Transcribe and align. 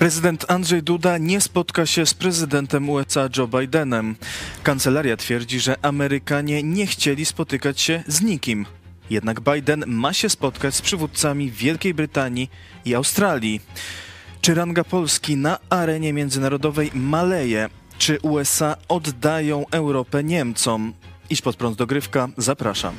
Prezydent 0.00 0.50
Andrzej 0.50 0.82
Duda 0.82 1.18
nie 1.18 1.40
spotka 1.40 1.86
się 1.86 2.06
z 2.06 2.14
prezydentem 2.14 2.90
USA 2.90 3.28
Joe 3.36 3.48
Bidenem. 3.48 4.16
Kancelaria 4.62 5.16
twierdzi, 5.16 5.60
że 5.60 5.76
Amerykanie 5.82 6.62
nie 6.62 6.86
chcieli 6.86 7.24
spotykać 7.24 7.80
się 7.80 8.02
z 8.06 8.22
nikim. 8.22 8.66
Jednak 9.10 9.40
Biden 9.40 9.84
ma 9.86 10.12
się 10.12 10.28
spotkać 10.28 10.74
z 10.74 10.82
przywódcami 10.82 11.50
Wielkiej 11.50 11.94
Brytanii 11.94 12.50
i 12.84 12.94
Australii. 12.94 13.60
Czy 14.40 14.54
ranga 14.54 14.84
Polski 14.84 15.36
na 15.36 15.58
arenie 15.70 16.12
międzynarodowej 16.12 16.90
maleje? 16.94 17.68
Czy 17.98 18.18
USA 18.22 18.76
oddają 18.88 19.64
Europę 19.70 20.24
Niemcom? 20.24 20.92
Iść 21.30 21.42
pod 21.42 21.56
prąd 21.56 21.78
dogrywka, 21.78 22.28
zapraszam. 22.36 22.94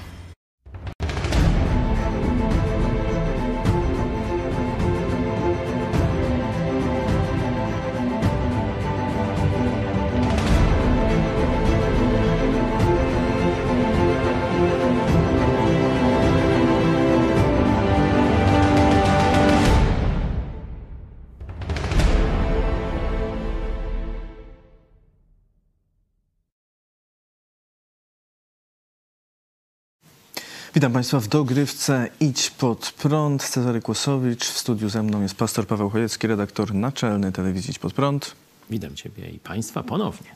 Witam 30.76 30.94
Państwa 30.94 31.20
w 31.20 31.28
dogrywce 31.28 32.10
Idź 32.20 32.50
pod 32.50 32.94
prąd. 32.98 33.44
Cezary 33.44 33.82
Kłosowicz. 33.82 34.46
W 34.46 34.58
studiu 34.58 34.90
ze 34.90 35.04
mną 35.04 35.22
jest 35.22 35.36
pastor 35.36 35.68
Paweł 35.68 35.90
Chojecki, 35.90 36.28
redaktor 36.28 36.74
naczelny 36.74 37.32
telewizji 37.32 37.72
Idź 37.72 37.80
pod 37.80 37.94
prąd. 37.94 38.36
Witam 38.70 38.96
Ciebie 38.96 39.30
i 39.30 39.40
Państwa 39.40 39.84
ponownie. 39.84 40.36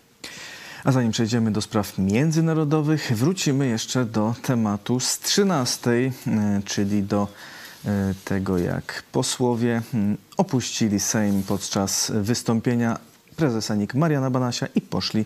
A 0.84 0.92
zanim 0.92 1.12
przejdziemy 1.12 1.52
do 1.52 1.62
spraw 1.62 1.98
międzynarodowych, 1.98 3.12
wrócimy 3.16 3.68
jeszcze 3.68 4.06
do 4.06 4.36
tematu 4.42 5.00
z 5.00 5.20
13, 5.20 5.92
e, 5.92 6.12
czyli 6.66 7.04
do 7.04 7.28
e, 7.86 8.14
tego, 8.26 8.58
jak 8.58 9.04
posłowie 9.12 9.82
mm, 9.94 10.18
opuścili 10.38 11.00
Sejm 11.00 11.44
podczas 11.44 12.12
wystąpienia 12.16 13.00
prezesa 13.36 13.76
NIK 13.76 13.94
Mariana 13.94 14.30
Banasia 14.30 14.68
i 14.76 14.82
poszli 14.82 15.26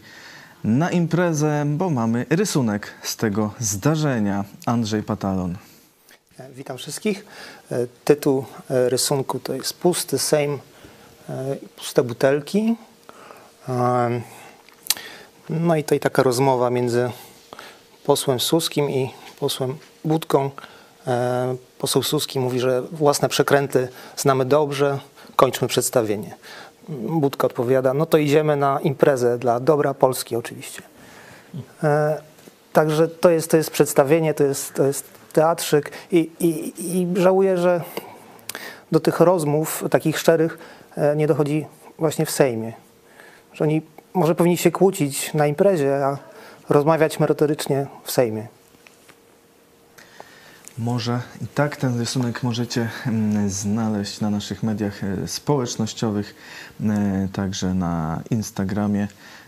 na 0.64 0.92
imprezę, 0.92 1.64
bo 1.68 1.90
mamy 1.90 2.26
rysunek 2.30 2.94
z 3.04 3.16
tego 3.16 3.54
zdarzenia. 3.60 4.46
Andrzej 4.66 5.04
Patalon. 5.04 5.58
Witam 6.54 6.78
wszystkich. 6.78 7.26
E, 7.72 7.88
Tytuł 8.06 8.46
e, 8.70 8.90
rysunku 8.90 9.40
to 9.40 9.54
jest 9.54 9.74
Pusty 9.74 10.20
Sejm, 10.20 10.60
e, 11.30 11.56
puste 11.76 12.04
butelki. 12.04 12.76
No 15.50 15.76
i 15.76 15.84
tutaj 15.84 16.00
taka 16.00 16.24
rozmowa 16.24 16.70
między 16.70 17.12
posłem 18.04 18.40
Suskim 18.40 18.90
i 18.90 19.10
posłem 19.40 19.78
Budką. 20.06 20.50
Poseł 21.80 22.04
Suski 22.04 22.40
mówi, 22.40 22.60
że 22.60 22.82
własne 22.82 23.30
przekręty 23.30 23.88
znamy 24.18 24.46
dobrze, 24.46 25.00
kończmy 25.36 25.68
przedstawienie. 25.68 26.36
Budka 26.90 27.48
odpowiada, 27.48 27.94
no 27.94 28.06
to 28.06 28.18
idziemy 28.18 28.56
na 28.56 28.80
imprezę 28.80 29.38
dla 29.38 29.60
dobra 29.60 29.94
Polski 29.94 30.36
oczywiście. 30.36 30.82
E, 31.84 32.22
Także 32.74 33.08
to 33.08 33.30
jest, 33.30 33.52
to 33.52 33.58
jest 33.58 33.72
przedstawienie, 33.72 34.34
to 34.34 34.44
jest, 34.44 34.74
to 34.74 34.84
jest 34.84 35.06
teatrzyk 35.34 35.92
i, 36.12 36.32
i, 36.40 36.74
i 37.00 37.08
żałuję, 37.16 37.58
że 37.58 37.82
do 38.92 39.00
tych 39.00 39.20
rozmów 39.20 39.84
takich 39.92 40.20
szczerych 40.20 40.58
e, 40.96 41.16
nie 41.16 41.28
dochodzi 41.28 41.66
właśnie 41.98 42.26
w 42.26 42.32
Sejmie. 42.32 42.74
Że 43.54 43.64
oni 43.64 43.82
może 44.14 44.36
powinni 44.36 44.58
się 44.58 44.72
kłócić 44.72 45.34
na 45.34 45.48
imprezie, 45.48 46.06
a 46.06 46.18
rozmawiać 46.70 47.20
merytorycznie 47.20 47.88
w 48.04 48.12
Sejmie. 48.12 48.48
Może 50.80 51.22
i 51.42 51.48
tak 51.48 51.78
ten 51.78 52.00
rysunek 52.00 52.44
możecie 52.44 52.90
mm, 53.06 53.50
znaleźć 53.50 54.22
na 54.22 54.30
naszych 54.30 54.64
mediach 54.64 55.04
e, 55.04 55.28
społecznościowych, 55.28 56.36
e, 56.84 57.28
także 57.34 57.74
na 57.74 58.22
Instagramie. 58.30 59.08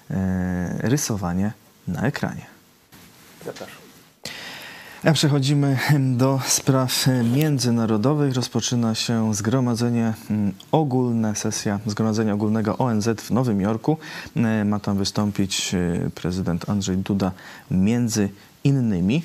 e, 0.09 0.90
Rysowanie 0.90 1.52
na 1.88 2.02
ekranie. 2.02 2.46
Zapraszam. 3.46 3.75
A 5.03 5.12
przechodzimy 5.12 5.78
do 6.18 6.40
spraw 6.46 7.06
międzynarodowych. 7.34 8.36
Rozpoczyna 8.36 8.96
się 8.96 9.34
zgromadzenie 9.34 10.13
mm, 10.30 10.53
ogólne, 10.72 11.36
sesja 11.36 11.80
Zgromadzenia 11.86 12.34
Ogólnego 12.34 12.78
ONZ 12.78 13.08
w 13.18 13.31
Nowym 13.31 13.62
Jorku. 13.62 13.98
Ma 14.66 14.80
tam 14.80 14.98
wystąpić 14.98 15.75
prezydent 16.16 16.69
Andrzej 16.69 16.98
Duda 16.98 17.31
między 17.72 18.30
innymi. 18.63 19.23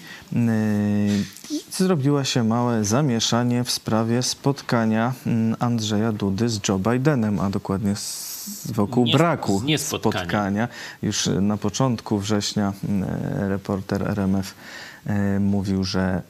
I 1.50 1.60
zrobiła 1.70 2.24
się 2.24 2.44
małe 2.44 2.84
zamieszanie 2.84 3.64
w 3.64 3.70
sprawie 3.70 4.22
spotkania 4.22 5.12
mm, 5.26 5.56
Andrzeja 5.58 6.12
Dudy 6.12 6.48
z 6.48 6.68
Joe 6.68 6.78
Bidenem, 6.78 7.40
a 7.40 7.50
dokładnie 7.50 7.96
z, 7.96 8.70
wokół 8.74 9.04
Nie- 9.04 9.12
braku 9.12 9.60
z 9.60 9.62
niespotkania. 9.62 10.24
spotkania. 10.24 10.68
Już 11.02 11.26
na 11.40 11.56
początku 11.56 12.18
września 12.18 12.72
mm, 12.88 13.08
reporter 13.48 14.02
RMF 14.10 14.54
e, 15.06 15.40
mówił, 15.40 15.84
że 15.84 16.22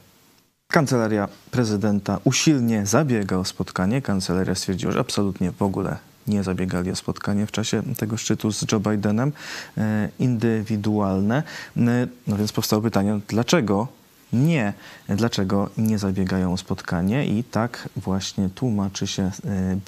kancelaria 0.67 1.27
prezydenta 1.51 2.19
usilnie 2.23 2.85
zabiega 2.85 3.37
o 3.37 3.45
spotkanie. 3.45 4.01
Kancelaria 4.01 4.55
stwierdziła, 4.55 4.91
że 4.91 4.99
absolutnie 4.99 5.51
w 5.51 5.61
ogóle 5.61 5.97
nie 6.27 6.43
zabiegali 6.43 6.91
o 6.91 6.95
spotkanie 6.95 7.45
w 7.45 7.51
czasie 7.51 7.83
tego 7.97 8.17
szczytu 8.17 8.51
z 8.51 8.71
Joe 8.71 8.79
Bidenem, 8.79 9.31
e, 9.77 10.09
indywidualne. 10.19 11.43
E, 11.77 12.07
No 12.27 12.37
więc 12.37 12.51
powstało 12.51 12.81
pytanie, 12.81 13.19
dlaczego 13.27 13.87
nie? 14.33 14.73
Dlaczego 15.09 15.69
nie 15.77 15.97
zabiegają 15.97 16.53
o 16.53 16.57
spotkanie? 16.57 17.25
I 17.25 17.43
tak 17.43 17.89
właśnie 17.95 18.49
tłumaczy 18.49 19.07
się 19.07 19.23
e, 19.23 19.31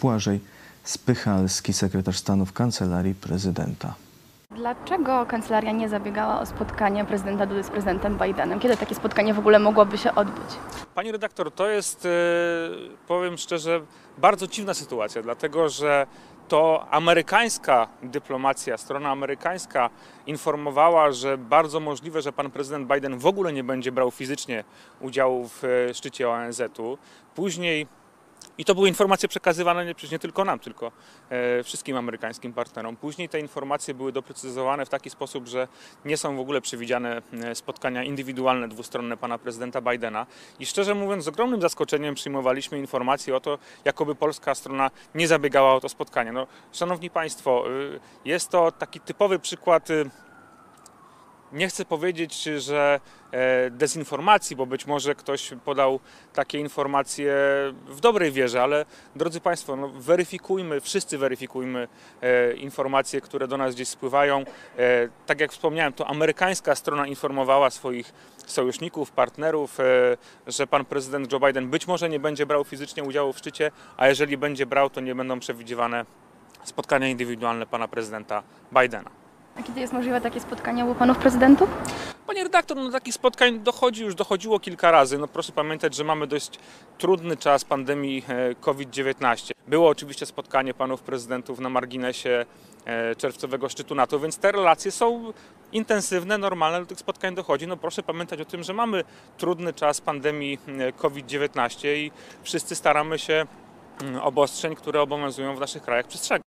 Błażej 0.02 0.40
Spychalski, 0.84 1.74
sekretarz 1.74 2.18
stanu 2.18 2.46
w 2.46 2.54
kancelarii 2.54 3.16
prezydenta. 3.16 3.94
Dlaczego 4.56 5.26
kancelaria 5.26 5.72
nie 5.72 5.90
zabiegała 5.90 6.40
o 6.42 6.46
spotkanie 6.46 7.06
prezydenta 7.06 7.46
Dudy 7.46 7.64
z 7.64 7.70
prezydentem 7.70 8.18
Bidenem? 8.18 8.60
Kiedy 8.60 8.78
takie 8.78 8.96
spotkanie 8.96 9.34
w 9.34 9.40
ogóle 9.40 9.60
mogłoby 9.60 9.98
się 9.98 10.16
odbyć? 10.16 10.56
Pani 10.96 11.12
redaktor, 11.12 11.52
to 11.52 11.70
jest, 11.70 12.08
powiem 13.08 13.38
szczerze, 13.38 13.82
bardzo 14.18 14.48
dziwna 14.48 14.74
sytuacja, 14.74 15.22
dlatego 15.22 15.70
że 15.70 16.08
to 16.50 16.86
amerykańska 16.92 17.88
dyplomacja, 18.04 18.78
strona 18.78 19.10
amerykańska 19.10 19.90
informowała, 20.28 21.12
że 21.12 21.38
bardzo 21.38 21.80
możliwe, 21.80 22.22
że 22.22 22.34
pan 22.34 22.52
prezydent 22.52 22.94
Biden 22.94 23.18
w 23.18 23.26
ogóle 23.26 23.54
nie 23.54 23.64
będzie 23.64 23.92
brał 23.92 24.12
fizycznie 24.12 24.64
udziału 25.00 25.48
w 25.48 25.64
e, 25.64 25.94
szczycie 25.94 26.30
ONZ-u. 26.30 26.98
Później 27.36 27.88
i 28.60 28.66
to 28.66 28.76
były 28.76 28.88
informacje 28.88 29.30
przekazywane 29.30 29.86
nie, 29.86 29.96
przecież 29.96 30.12
nie 30.12 30.20
tylko 30.20 30.46
nam, 30.46 30.60
tylko 30.60 30.92
e, 31.30 31.64
wszystkim 31.64 31.98
amerykańskim 31.98 32.54
partnerom. 32.54 32.96
Później 32.96 33.30
te 33.30 33.40
informacje 33.40 33.94
były 33.94 34.12
doprecyzowane 34.12 34.86
w 34.86 34.90
taki 34.90 35.10
sposób, 35.10 35.48
że 35.48 35.68
nie 36.06 36.18
są 36.18 36.38
w 36.38 36.40
ogóle 36.40 36.62
przewidziane 36.62 37.22
e, 37.44 37.56
spotkania 37.56 38.04
indywidualne, 38.04 38.68
dwustronne 38.68 39.18
pana 39.18 39.38
prezydenta 39.38 39.82
Bidena. 39.82 40.26
I 40.60 40.66
szczerze 40.66 40.96
mówiąc, 40.96 41.24
z 41.24 41.28
ogromnym 41.28 41.62
zaskoczeniem 41.62 42.16
przyjmowaliśmy 42.16 42.80
informacje 42.80 43.36
o 43.36 43.40
to, 43.40 43.58
jakoby 43.86 44.16
polska 44.16 44.56
strona 44.56 44.92
nie 45.16 45.28
zabiegała 45.28 45.74
o 45.74 45.80
to 45.80 45.90
spotkanie. 45.90 46.32
No, 46.32 46.48
szanowni 46.72 47.10
Państwo, 47.10 47.64
y, 47.72 48.00
jest 48.26 48.50
to 48.50 48.72
taki 48.72 49.00
typowy 49.00 49.40
przykład. 49.40 49.90
Nie 51.54 51.68
chcę 51.68 51.86
powiedzieć, 51.86 52.44
że 52.44 53.00
e, 53.32 53.70
dezinformacji, 53.70 54.56
bo 54.56 54.66
być 54.66 54.88
może 54.88 55.16
ktoś 55.16 55.54
podał 55.66 56.00
takie 56.34 56.60
informacje 56.60 57.34
w 57.88 58.00
dobrej 58.00 58.32
wierze, 58.32 58.64
ale 58.64 58.86
drodzy 59.16 59.42
Państwo, 59.42 59.76
no, 59.76 59.90
weryfikujmy, 59.90 60.82
wszyscy 60.82 61.18
weryfikujmy 61.18 61.88
e, 62.22 62.54
informacje, 62.54 63.22
które 63.22 63.48
do 63.48 63.58
nas 63.58 63.76
gdzieś 63.76 63.88
spływają. 63.88 64.40
E, 64.40 64.46
tak 65.26 65.40
jak 65.40 65.52
wspomniałem, 65.52 65.94
to 65.94 66.08
amerykańska 66.08 66.76
strona 66.76 67.08
informowała 67.08 67.70
swoich 67.70 68.14
sojuszników, 68.46 69.12
partnerów, 69.12 69.78
że 70.48 70.68
pan 70.68 70.86
prezydent 70.86 71.34
Joe 71.34 71.40
Biden 71.40 71.70
być 71.70 71.88
może 71.88 72.10
nie 72.10 72.20
będzie 72.20 72.46
brał 72.46 72.64
fizycznie 72.64 73.04
udziału 73.04 73.34
w 73.34 73.38
szczycie, 73.38 73.72
a 73.98 74.08
jeżeli 74.08 74.38
będzie 74.38 74.66
brał, 74.66 74.90
to 74.90 75.02
nie 75.02 75.16
będą 75.16 75.40
przewidywane 75.40 76.06
spotkania 76.64 77.08
indywidualne 77.08 77.66
pana 77.66 77.88
prezydenta 77.88 78.44
Bidena. 78.82 79.29
A 79.56 79.64
kiedy 79.64 79.80
jest 79.80 79.94
możliwe 79.94 80.22
takie 80.22 80.40
spotkanie 80.40 80.86
u 80.86 80.96
panów 80.96 81.18
prezydentów? 81.18 81.70
Panie 82.28 82.44
redaktor, 82.44 82.78
no 82.78 82.92
takich 82.92 83.14
spotkań 83.14 83.60
dochodzi 83.60 84.04
już, 84.04 84.16
dochodziło 84.16 84.60
kilka 84.60 84.92
razy. 84.92 85.18
No 85.18 85.28
proszę 85.28 85.52
pamiętać, 85.52 85.96
że 85.96 86.04
mamy 86.04 86.28
dość 86.28 86.60
trudny 86.98 87.38
czas 87.38 87.66
pandemii 87.66 88.26
e, 88.28 88.56
COVID-19. 88.56 89.52
Było 89.68 89.90
oczywiście 89.90 90.26
spotkanie 90.26 90.74
panów 90.74 91.02
prezydentów 91.02 91.60
na 91.60 91.70
marginesie 91.70 92.46
e, 92.86 93.16
czerwcowego 93.16 93.70
szczytu 93.70 93.96
NATO, 93.96 94.20
więc 94.20 94.38
te 94.38 94.52
relacje 94.52 94.92
są 94.92 95.34
intensywne, 95.72 96.38
normalne, 96.38 96.80
do 96.80 96.86
tych 96.86 97.00
spotkań 97.00 97.36
dochodzi. 97.36 97.68
No 97.68 97.78
proszę 97.78 98.04
pamiętać 98.04 98.42
o 98.42 98.46
tym, 98.46 98.64
że 98.64 98.74
mamy 98.74 99.04
trudny 99.38 99.74
czas 99.74 100.02
pandemii 100.02 100.60
e, 100.68 100.92
COVID-19 100.92 101.88
i 101.96 102.12
wszyscy 102.44 102.76
staramy 102.76 103.20
się 103.20 103.46
mm, 104.02 104.22
obostrzeń, 104.22 104.76
które 104.76 105.02
obowiązują 105.02 105.56
w 105.56 105.60
naszych 105.60 105.84
krajach, 105.84 106.08
przestrzegać. 106.08 106.49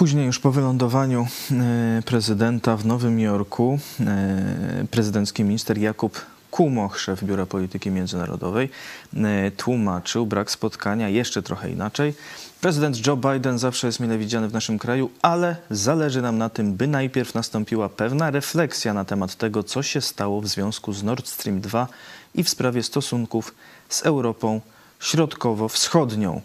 Później 0.00 0.26
już 0.26 0.38
po 0.38 0.52
wylądowaniu 0.52 1.26
e, 1.50 2.02
prezydenta 2.02 2.76
w 2.76 2.86
Nowym 2.86 3.20
Jorku, 3.20 3.78
e, 4.00 4.84
prezydencki 4.90 5.44
minister 5.44 5.78
Jakub 5.78 6.26
Kumoch, 6.50 7.00
szef 7.00 7.24
Biura 7.24 7.46
Polityki 7.46 7.90
Międzynarodowej, 7.90 8.70
e, 9.16 9.50
tłumaczył 9.50 10.26
brak 10.26 10.50
spotkania 10.50 11.08
jeszcze 11.08 11.42
trochę 11.42 11.70
inaczej. 11.70 12.14
Prezydent 12.60 13.06
Joe 13.06 13.16
Biden 13.16 13.58
zawsze 13.58 13.86
jest 13.86 14.00
mile 14.00 14.18
widziany 14.18 14.48
w 14.48 14.52
naszym 14.52 14.78
kraju, 14.78 15.10
ale 15.22 15.56
zależy 15.70 16.22
nam 16.22 16.38
na 16.38 16.48
tym, 16.48 16.74
by 16.74 16.86
najpierw 16.86 17.34
nastąpiła 17.34 17.88
pewna 17.88 18.30
refleksja 18.30 18.94
na 18.94 19.04
temat 19.04 19.34
tego, 19.34 19.62
co 19.62 19.82
się 19.82 20.00
stało 20.00 20.40
w 20.40 20.46
związku 20.46 20.92
z 20.92 21.02
Nord 21.02 21.28
Stream 21.28 21.60
2 21.60 21.88
i 22.34 22.44
w 22.44 22.48
sprawie 22.48 22.82
stosunków 22.82 23.54
z 23.88 24.02
Europą 24.02 24.60
Środkowo-Wschodnią. 25.00 26.40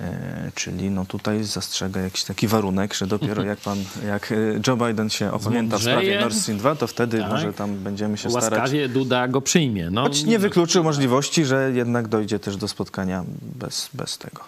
E, 0.00 0.50
czyli 0.54 0.90
no 0.90 1.04
tutaj 1.04 1.44
zastrzega 1.44 2.00
jakiś 2.00 2.24
taki 2.24 2.48
warunek, 2.48 2.94
że 2.94 3.06
dopiero 3.06 3.44
jak 3.44 3.58
pan, 3.58 3.78
jak 4.06 4.32
e, 4.32 4.36
Joe 4.66 4.76
Biden 4.76 5.10
się 5.10 5.32
opamięta 5.32 5.78
w 5.78 5.80
sprawie. 5.80 6.20
Nord 6.20 6.34
Stream 6.34 6.58
2, 6.58 6.74
to 6.74 6.86
wtedy 6.86 7.18
Tak. 7.18 7.30
może 7.30 7.52
tam 7.52 7.76
będziemy 7.76 8.18
się 8.18 8.30
starać. 8.30 8.50
Łaskawie 8.50 8.88
Duda 8.88 9.28
go 9.28 9.40
przyjmie. 9.40 9.90
No, 9.90 10.02
Choć 10.02 10.24
nie 10.24 10.38
wykluczył 10.38 10.84
możliwości, 10.84 11.44
że 11.44 11.72
jednak 11.74 12.08
dojdzie 12.08 12.38
też 12.38 12.56
do 12.56 12.68
spotkania 12.68 13.24
bez, 13.42 13.90
bez 13.94 14.18
tego. 14.18 14.44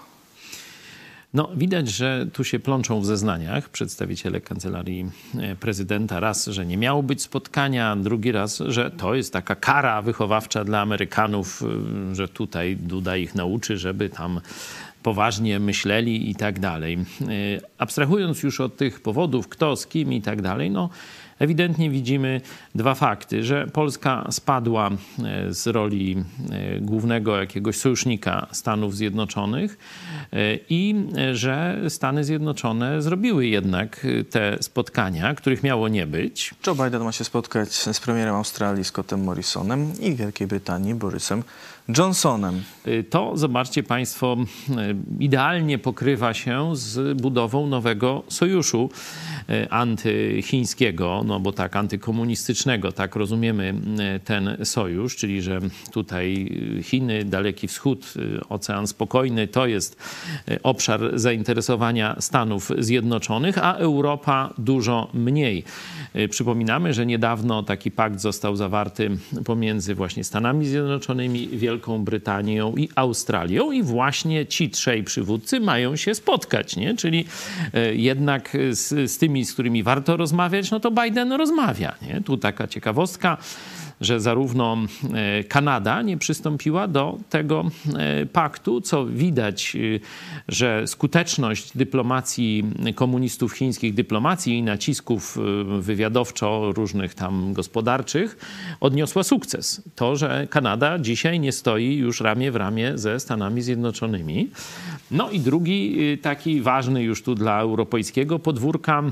No, 1.35 1.51
widać, 1.57 1.89
że 1.89 2.27
tu 2.33 2.45
się 2.45 2.59
plączą 2.59 3.01
w 3.01 3.07
zeznaniach 3.07 3.69
przedstawiciele 3.69 4.41
kancelarii 4.41 5.11
e, 5.39 5.57
prezydenta. 5.57 6.21
Raz, 6.21 6.47
że 6.47 6.67
nie 6.67 6.77
miało 6.77 7.03
być 7.03 7.23
spotkania, 7.23 7.97
drugi 7.97 8.33
raz, 8.33 8.59
że 8.67 8.91
to 8.91 9.15
jest 9.15 9.33
taka 9.33 9.55
kara 9.55 10.03
wychowawcza 10.03 10.65
dla 10.65 10.81
Amerykanów, 10.81 11.63
że 12.13 12.29
tutaj 12.29 12.77
Duda 12.77 13.17
ich 13.17 13.35
nauczy, 13.35 13.79
żeby 13.79 14.09
tam 14.09 14.41
poważnie 15.03 15.61
myśleli 15.61 16.31
i 16.31 16.35
tak 16.35 16.61
dalej. 16.61 16.99
Y, 17.21 17.61
Abstrahując 17.79 18.43
już 18.43 18.61
od 18.61 18.77
tych 18.77 19.01
powodów, 19.01 19.49
kto 19.49 19.77
z 19.77 19.87
kim 19.87 20.13
i 20.13 20.23
tak 20.23 20.43
dalej, 20.43 20.71
no 20.71 20.89
ewidentnie 21.43 21.91
widzimy 21.91 22.41
dwa 22.75 22.95
fakty, 22.95 23.45
że 23.45 23.67
Polska 23.67 24.29
spadła 24.31 24.91
e, 24.91 25.55
z 25.55 25.67
roli 25.67 26.25
e, 26.51 26.81
głównego 26.81 27.41
jakiegoś 27.41 27.77
sojusznika 27.77 28.47
Stanów 28.53 28.97
Zjednoczonych 28.97 29.79
i 30.69 30.95
że 31.33 31.81
Stany 31.89 32.25
Zjednoczone 32.25 33.03
zrobiły 33.03 33.47
jednak 33.47 34.07
te 34.31 34.57
spotkania, 34.61 35.35
których 35.35 35.63
miało 35.63 35.89
nie 35.89 36.07
być. 36.07 36.55
Joe 36.67 36.75
Biden 36.75 37.05
ma 37.05 37.13
się 37.13 37.25
spotkać 37.25 37.73
z 37.73 38.01
premierem 38.01 38.35
Australii 38.35 38.85
Scottem 38.85 39.25
Morrisonem 39.25 39.93
i 40.01 40.15
Wielkiej 40.15 40.47
Brytanii 40.47 40.95
Borysem 40.95 41.43
Johnsonem. 41.89 42.63
Y, 42.87 43.05
To, 43.11 43.37
zobaczcie 43.37 43.83
Państwo, 43.83 44.37
y, 44.71 44.75
idealnie 45.21 45.79
pokrywa 45.79 46.35
się 46.35 46.77
z 46.77 47.21
budową 47.21 47.67
nowego 47.67 48.23
sojuszu 48.29 48.91
y, 49.51 49.71
antychińskiego, 49.71 51.23
no 51.27 51.41
bo 51.41 51.53
tak, 51.53 51.77
antykomunistycznego, 51.77 52.93
tak 52.93 53.17
rozumiemy 53.17 53.75
ten 54.25 54.57
sojusz, 54.65 55.17
czyli 55.17 55.43
że 55.43 55.61
tutaj 55.93 56.53
Chiny, 56.83 57.25
Daleki 57.25 57.69
Wschód, 57.69 58.15
Ocean 58.49 58.87
Spokojny 58.87 59.49
to 59.49 59.67
jest 59.67 59.97
obszar 60.63 61.01
zainteresowania 61.15 62.17
Stanów 62.21 62.71
Zjednoczonych, 62.79 63.59
a 63.59 63.75
Europa 63.75 64.55
dużo 64.59 65.09
mniej. 65.15 65.65
Przypominamy, 66.31 66.95
że 66.95 67.07
niedawno 67.07 67.63
taki 67.63 67.91
pakt 67.91 68.21
został 68.21 68.57
zawarty 68.57 69.11
pomiędzy 69.45 69.95
właśnie 69.95 70.25
Stanami 70.25 70.67
Zjednoczonymi, 70.67 71.49
Brytanią 71.99 72.75
i 72.77 72.89
Australią 72.95 73.73
i 73.73 73.83
właśnie 73.83 74.47
ci 74.47 74.71
trzej 74.71 75.05
przywódcy 75.05 75.61
mają 75.61 75.97
się 75.97 76.15
spotkać, 76.15 76.77
nie? 76.77 76.97
Czyli 76.97 77.25
e, 77.75 77.95
jednak 77.95 78.57
z, 78.71 79.11
z 79.11 79.19
tymi, 79.19 79.45
z 79.45 79.53
którymi 79.53 79.83
warto 79.83 80.17
rozmawiać, 80.17 80.71
no 80.71 80.81
to 80.81 80.91
Biden 80.91 81.33
rozmawia, 81.33 81.95
nie? 82.03 82.21
Tu 82.21 82.37
taka 82.37 82.67
ciekawostka 82.67 83.39
że 84.03 84.21
zarówno 84.21 84.77
e, 85.15 85.45
Kanada 85.45 86.03
nie 86.03 86.19
przystąpiła 86.19 86.89
do 86.89 87.19
tego 87.31 87.65
e, 87.99 88.27
paktu, 88.27 88.81
co 88.81 89.07
widać, 89.07 89.77
że 90.49 90.87
skuteczność 90.87 91.77
dyplomacji 91.77 92.65
komunistów 92.95 93.53
chińskich, 93.53 93.95
dyplomacji 93.95 94.59
i 94.59 94.63
nacisków 94.63 95.39
wywiadowczo 95.81 96.73
różnych 96.73 97.15
tam 97.15 97.53
gospodarczych 97.53 98.37
odniosła 98.81 99.23
sukces. 99.23 99.83
To, 99.95 100.17
że 100.17 100.47
Kanada 100.51 100.99
dzisiaj 100.99 101.41
nie 101.41 101.53
stoi 101.63 101.97
już 101.97 102.21
ramię 102.21 102.53
w 102.53 102.57
ramię 102.57 102.99
ze 102.99 103.21
Stanami 103.21 103.63
Zjednoczonymi. 103.63 104.51
No 105.11 105.31
i 105.31 105.41
drugi 105.41 106.13
e, 106.13 106.17
taki 106.17 106.61
ważny 106.61 107.03
już 107.03 107.23
tu 107.23 107.35
dla 107.35 107.61
europejskiego 107.61 108.39
podwórka 108.39 109.03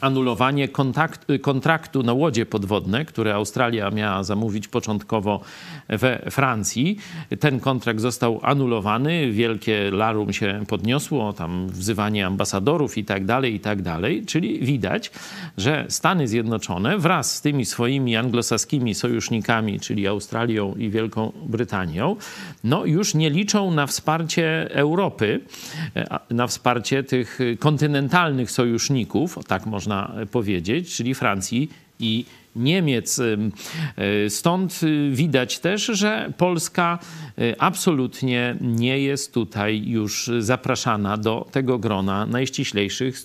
anulowanie 0.00 0.68
kontakt, 0.68 1.26
kontraktu 1.42 2.02
na 2.02 2.12
łodzie 2.12 2.46
podwodne, 2.46 3.04
które 3.04 3.34
Australia 3.34 3.90
miała 3.90 4.22
zamówić 4.22 4.68
początkowo 4.68 5.40
we 5.88 6.22
Francji. 6.30 6.98
Ten 7.40 7.60
kontrakt 7.60 8.00
został 8.00 8.40
anulowany, 8.42 9.32
wielkie 9.32 9.90
larum 9.90 10.32
się 10.32 10.64
podniosło, 10.68 11.32
tam 11.32 11.68
wzywanie 11.68 12.26
ambasadorów 12.26 12.98
i 12.98 13.04
tak 13.04 13.24
dalej, 13.24 13.54
i 13.54 13.60
tak 13.60 13.82
dalej. 13.82 14.26
Czyli 14.26 14.58
widać, 14.60 15.10
że 15.58 15.86
Stany 15.88 16.28
Zjednoczone 16.28 16.98
wraz 16.98 17.36
z 17.36 17.40
tymi 17.40 17.64
swoimi 17.64 18.16
anglosaskimi 18.16 18.94
sojusznikami, 18.94 19.80
czyli 19.80 20.06
Australią 20.06 20.74
i 20.74 20.90
Wielką 20.90 21.32
Brytanią, 21.46 22.16
no 22.64 22.84
już 22.84 23.14
nie 23.14 23.30
liczą 23.30 23.70
na 23.70 23.86
wsparcie 23.86 24.70
Europy, 24.70 25.40
a- 26.10 26.20
na 26.30 26.46
wsparcie 26.46 27.02
tych 27.02 27.38
kontynentalnych 27.58 28.50
sojuszników, 28.50 29.38
tak 29.48 29.66
można 29.66 29.83
powiedzieć, 30.30 30.96
czyli 30.96 31.14
Francji 31.14 31.70
i 32.00 32.24
Niemiec. 32.56 33.20
Stąd 34.28 34.80
widać 35.10 35.58
też, 35.58 35.86
że 35.86 36.32
Polska 36.36 36.98
absolutnie 37.58 38.56
nie 38.60 38.98
jest 38.98 39.34
tutaj 39.34 39.82
już 39.86 40.30
zapraszana 40.38 41.16
do 41.16 41.46
tego 41.52 41.78
grona 41.78 42.26
najściślejszych 42.26 43.16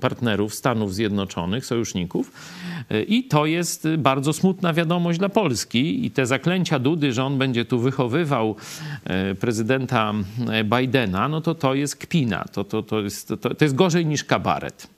partnerów 0.00 0.54
Stanów 0.54 0.94
Zjednoczonych, 0.94 1.66
sojuszników. 1.66 2.32
I 3.08 3.24
to 3.24 3.46
jest 3.46 3.88
bardzo 3.98 4.32
smutna 4.32 4.72
wiadomość 4.72 5.18
dla 5.18 5.28
Polski. 5.28 6.06
I 6.06 6.10
te 6.10 6.26
zaklęcia 6.26 6.78
Dudy, 6.78 7.12
że 7.12 7.24
on 7.24 7.38
będzie 7.38 7.64
tu 7.64 7.78
wychowywał 7.78 8.56
y, 9.30 9.34
prezydenta 9.34 10.14
Bidena, 10.64 11.28
no 11.28 11.40
to 11.40 11.54
to 11.54 11.74
jest 11.74 11.96
kpina. 11.96 12.44
To, 12.52 12.64
to, 12.64 12.82
to, 12.82 13.00
jest, 13.00 13.28
to, 13.28 13.36
to 13.36 13.64
jest 13.64 13.74
gorzej 13.74 14.06
niż 14.06 14.24
kabaret. 14.24 14.94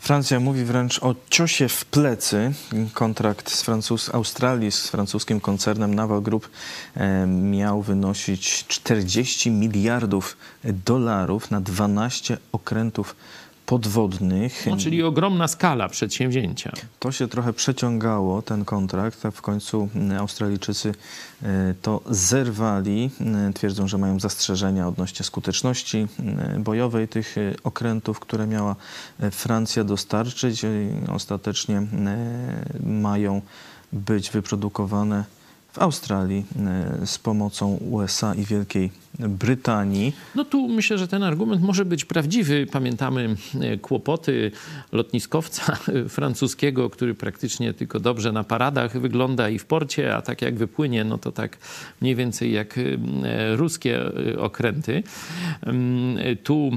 Francja 0.00 0.40
mówi 0.40 0.64
wręcz 0.64 0.98
o 1.02 1.14
ciosie 1.30 1.68
w 1.68 1.84
plecy. 1.84 2.52
Kontrakt 2.92 3.50
z 3.50 3.62
Francuz 3.62 4.14
Australii 4.14 4.72
z 4.72 4.88
francuskim 4.88 5.40
koncernem 5.40 5.94
Naval 5.94 6.22
Group 6.22 6.50
e, 6.94 7.26
miał 7.26 7.82
wynosić 7.82 8.66
40 8.66 9.50
miliardów 9.50 10.36
dolarów 10.64 11.50
na 11.50 11.60
12 11.60 12.38
okrętów 12.52 13.16
podwodnych. 13.70 14.66
No, 14.66 14.76
czyli 14.76 15.02
ogromna 15.02 15.48
skala 15.48 15.88
przedsięwzięcia. 15.88 16.72
To 16.98 17.12
się 17.12 17.28
trochę 17.28 17.52
przeciągało, 17.52 18.42
ten 18.42 18.64
kontrakt, 18.64 19.22
w 19.32 19.42
końcu 19.42 19.88
mm, 19.94 20.18
Australijczycy 20.18 20.94
e, 21.42 21.74
to 21.82 22.00
zerwali. 22.10 23.10
E, 23.20 23.52
Twierdzą, 23.52 23.88
że 23.88 23.98
mają 23.98 24.20
zastrzeżenia 24.20 24.88
odnośnie 24.88 25.24
skuteczności 25.24 26.06
e, 26.18 26.58
bojowej 26.58 27.08
tych 27.08 27.36
okrętów, 27.64 28.20
które 28.20 28.46
miała 28.46 28.76
Francja 29.30 29.84
dostarczyć. 29.84 30.62
Ostatecznie 31.08 31.82
mają 32.84 33.42
być 33.92 34.30
wyprodukowane 34.30 35.24
w 35.72 35.78
Australii 35.78 36.44
e, 37.00 37.06
z 37.06 37.18
pomocą 37.18 37.76
USA 37.76 38.34
i 38.34 38.44
Wielkiej 38.44 38.90
Brytanii. 39.18 40.12
No 40.34 40.44
tu 40.44 40.68
myślę, 40.68 40.98
że 40.98 41.08
ten 41.08 41.22
argument 41.22 41.62
może 41.62 41.84
być 41.84 42.04
prawdziwy. 42.04 42.66
Pamiętamy 42.72 43.36
e, 43.60 43.76
kłopoty 43.76 44.50
lotniskowca 44.92 45.76
francuskiego, 46.08 46.90
który 46.90 47.14
praktycznie 47.14 47.74
tylko 47.74 48.00
dobrze 48.00 48.32
na 48.32 48.44
paradach 48.44 49.00
wygląda 49.00 49.48
i 49.48 49.58
w 49.58 49.64
porcie, 49.64 50.16
a 50.16 50.22
tak 50.22 50.42
jak 50.42 50.54
wypłynie, 50.54 51.04
no 51.04 51.18
to 51.18 51.32
tak 51.32 51.58
mniej 52.00 52.14
więcej 52.14 52.52
jak 52.52 52.78
e, 52.78 53.56
ruskie 53.56 54.00
okręty. 54.38 55.02
Mm, 55.62 56.36
Tu 56.42 56.70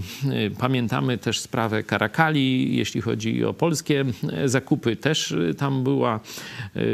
pamiętamy 0.59 1.17
też 1.17 1.39
sprawę 1.39 1.83
Karakali, 1.83 2.75
jeśli 2.75 3.01
chodzi 3.01 3.45
o 3.45 3.53
polskie 3.53 4.05
zakupy. 4.45 4.95
Też 4.95 5.35
tam 5.57 5.83
była, 5.83 6.19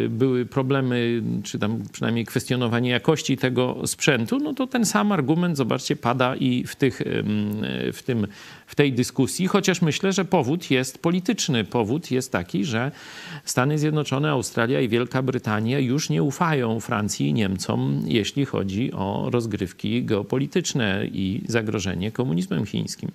były 0.10 0.46
problemy, 0.46 1.22
czy 1.44 1.60
tam 1.60 1.84
przynajmniej 1.92 2.26
kwestionowanie 2.26 2.90
jakości 2.90 3.38
tego 3.38 3.88
sprzętu, 3.88 4.40
no 4.40 4.54
to 4.54 4.68
ten 4.68 4.86
sam 4.86 5.12
argument, 5.12 5.58
zobaczcie, 5.58 5.96
pada 5.96 6.36
i 6.36 6.64
w, 6.64 6.76
tych, 6.76 7.02
w, 7.94 8.04
tym, 8.06 8.28
w 8.68 8.76
tej 8.76 8.94
dyskusji, 8.94 9.48
chociaż 9.48 9.82
myślę, 9.82 10.14
że 10.14 10.26
powód 10.26 10.72
jest 10.72 10.98
polityczny. 10.98 11.64
Powód 11.64 12.12
jest 12.12 12.32
taki, 12.32 12.66
że 12.66 12.92
Stany 13.46 13.80
Zjednoczone, 13.80 14.30
Australia 14.30 14.82
i 14.82 14.90
Wielka 14.90 15.22
Brytania 15.22 15.80
już 15.80 16.10
nie 16.10 16.24
ufają 16.24 16.80
Francji 16.80 17.28
i 17.28 17.34
Niemcom, 17.34 18.02
jeśli 18.06 18.46
chodzi 18.46 18.94
o 18.94 19.30
rozgrywki 19.32 20.04
geopolityczne 20.04 21.06
i 21.06 21.42
zagrożenie 21.48 22.12
komunizmem 22.12 22.66
chińskim. 22.66 23.12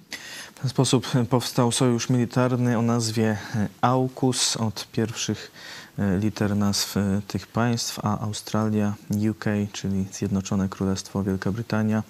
W 0.54 0.60
ten 0.60 0.70
sposób 0.70 1.06
powstał 1.30 1.72
sojusz 1.72 2.10
militarny 2.10 2.78
o 2.78 2.82
nazwie 2.82 3.36
AUKUS 3.80 4.56
od 4.56 4.88
pierwszych 4.92 5.50
e, 5.50 5.83
liter 6.20 6.56
nazw 6.56 6.96
e, 6.96 7.20
tych 7.28 7.46
państw, 7.46 7.98
a 8.02 8.20
Australia, 8.20 8.94
UK, 9.30 9.44
czyli 9.72 10.04
Zjednoczone 10.12 10.68
Królestwo 10.68 11.22
Wielka 11.24 11.52
Brytania, 11.52 12.02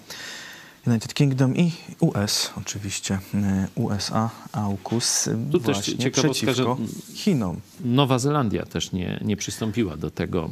United 0.87 1.13
Kingdom 1.13 1.55
i 1.57 1.71
US 1.99 2.51
oczywiście. 2.57 3.19
e, 3.33 3.67
USA, 3.75 4.29
AUKUS 4.51 5.27
e, 5.27 5.37
Tu 5.51 5.59
też 5.59 5.75
właśnie 5.75 5.97
ciekawostka, 5.97 6.45
przeciwko 6.51 6.77
że- 7.09 7.15
Chinom. 7.15 7.59
Nowa 7.85 8.19
Zelandia 8.19 8.65
też 8.65 8.91
nie, 8.91 9.19
nie 9.25 9.37
przystąpiła 9.37 9.97
do 9.97 10.11
tego 10.11 10.49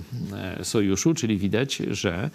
e, 0.59 0.65
sojuszu, 0.65 1.13
czyli 1.13 1.37
widać, 1.37 1.75
że 1.75 2.29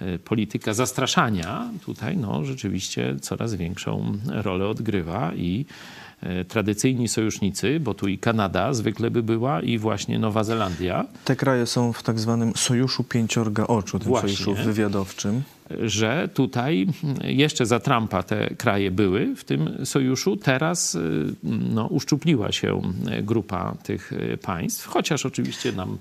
e, 0.00 0.18
polityka 0.18 0.74
zastraszania 0.74 1.70
tutaj 1.84 2.16
no, 2.16 2.44
rzeczywiście 2.44 3.16
coraz 3.20 3.54
większą 3.54 4.18
rolę 4.26 4.66
odgrywa 4.68 5.34
i 5.34 5.66
e, 5.66 6.07
tradycyjni 6.48 7.08
sojusznicy, 7.08 7.80
bo 7.80 7.94
tu 7.94 8.08
i 8.08 8.18
Kanada 8.18 8.72
zwykle 8.72 9.10
by 9.10 9.22
była 9.22 9.60
i 9.60 9.78
właśnie 9.78 10.18
Nowa 10.18 10.44
Zelandia, 10.44 11.04
Te 11.24 11.36
kraje 11.36 11.66
są 11.66 11.92
w 11.92 12.02
tak 12.02 12.20
zwanym 12.20 12.52
sojuszu 12.56 13.04
pięciorga 13.04 13.66
oczu, 13.66 13.98
tym 13.98 14.08
Właśnie. 14.08 14.28
sojuszu 14.36 14.64
wywiadowczym. 14.64 15.42
że 15.80 16.28
tutaj 16.34 16.86
jeszcze 17.24 17.66
za 17.66 17.80
Trumpa 17.80 18.22
te 18.22 18.54
kraje 18.54 18.90
były 18.90 19.36
w 19.36 19.44
tym 19.44 19.86
sojuszu. 19.86 20.36
Teraz 20.36 20.94
y, 20.94 21.34
no, 21.74 21.86
uszczupliła 21.86 22.52
się 22.52 22.82
grupa 23.22 23.74
tych 23.82 24.12
y, 24.12 24.38
państw, 24.42 24.86
chociaż 24.86 25.26
oczywiście 25.26 25.72
nam 25.72 25.98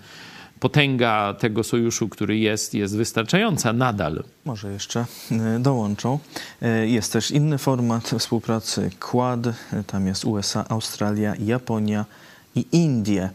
potęga 0.59 1.33
tego 1.39 1.63
sojuszu, 1.63 2.09
który 2.09 2.37
jest, 2.37 2.73
jest 2.73 2.97
wystarczająca 2.97 3.73
nadal. 3.73 4.23
Może 4.45 4.71
jeszcze 4.71 5.05
e, 5.31 5.59
dołączą. 5.59 6.19
E, 6.61 6.87
Jest 6.87 7.13
też 7.13 7.31
inny 7.31 7.57
format 7.57 8.09
współpracy 8.19 8.89
Quad. 8.99 9.47
E, 9.47 9.53
Tam 9.87 10.07
jest 10.07 10.25
USA, 10.25 10.65
Australia, 10.69 11.33
Japonia 11.39 12.05
i 12.55 12.65
Indie. 12.71 13.29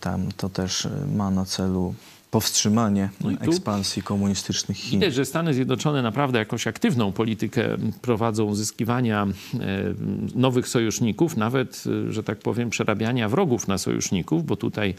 Tam 0.00 0.28
to 0.36 0.48
też 0.48 0.88
ma 1.14 1.30
na 1.30 1.44
celu 1.44 1.94
powstrzymanie 2.36 3.08
No 3.20 3.30
ekspansji 3.30 4.02
komunistycznych 4.02 4.76
Chin. 4.76 5.00
Widać, 5.00 5.14
że 5.14 5.24
Stany 5.24 5.54
Zjednoczone 5.54 6.02
naprawdę 6.02 6.38
jakąś 6.38 6.66
aktywną 6.66 7.12
politykę 7.12 7.76
prowadzą 8.02 8.44
uzyskiwania 8.44 9.26
e, 9.26 9.58
nowych 10.34 10.68
sojuszników, 10.68 11.36
nawet, 11.36 11.84
e, 12.08 12.12
że 12.12 12.22
tak 12.22 12.38
powiem, 12.38 12.70
przerabiania 12.70 13.28
wrogów 13.28 13.68
na 13.68 13.78
sojuszników, 13.78 14.46
bo 14.46 14.56
tutaj 14.56 14.94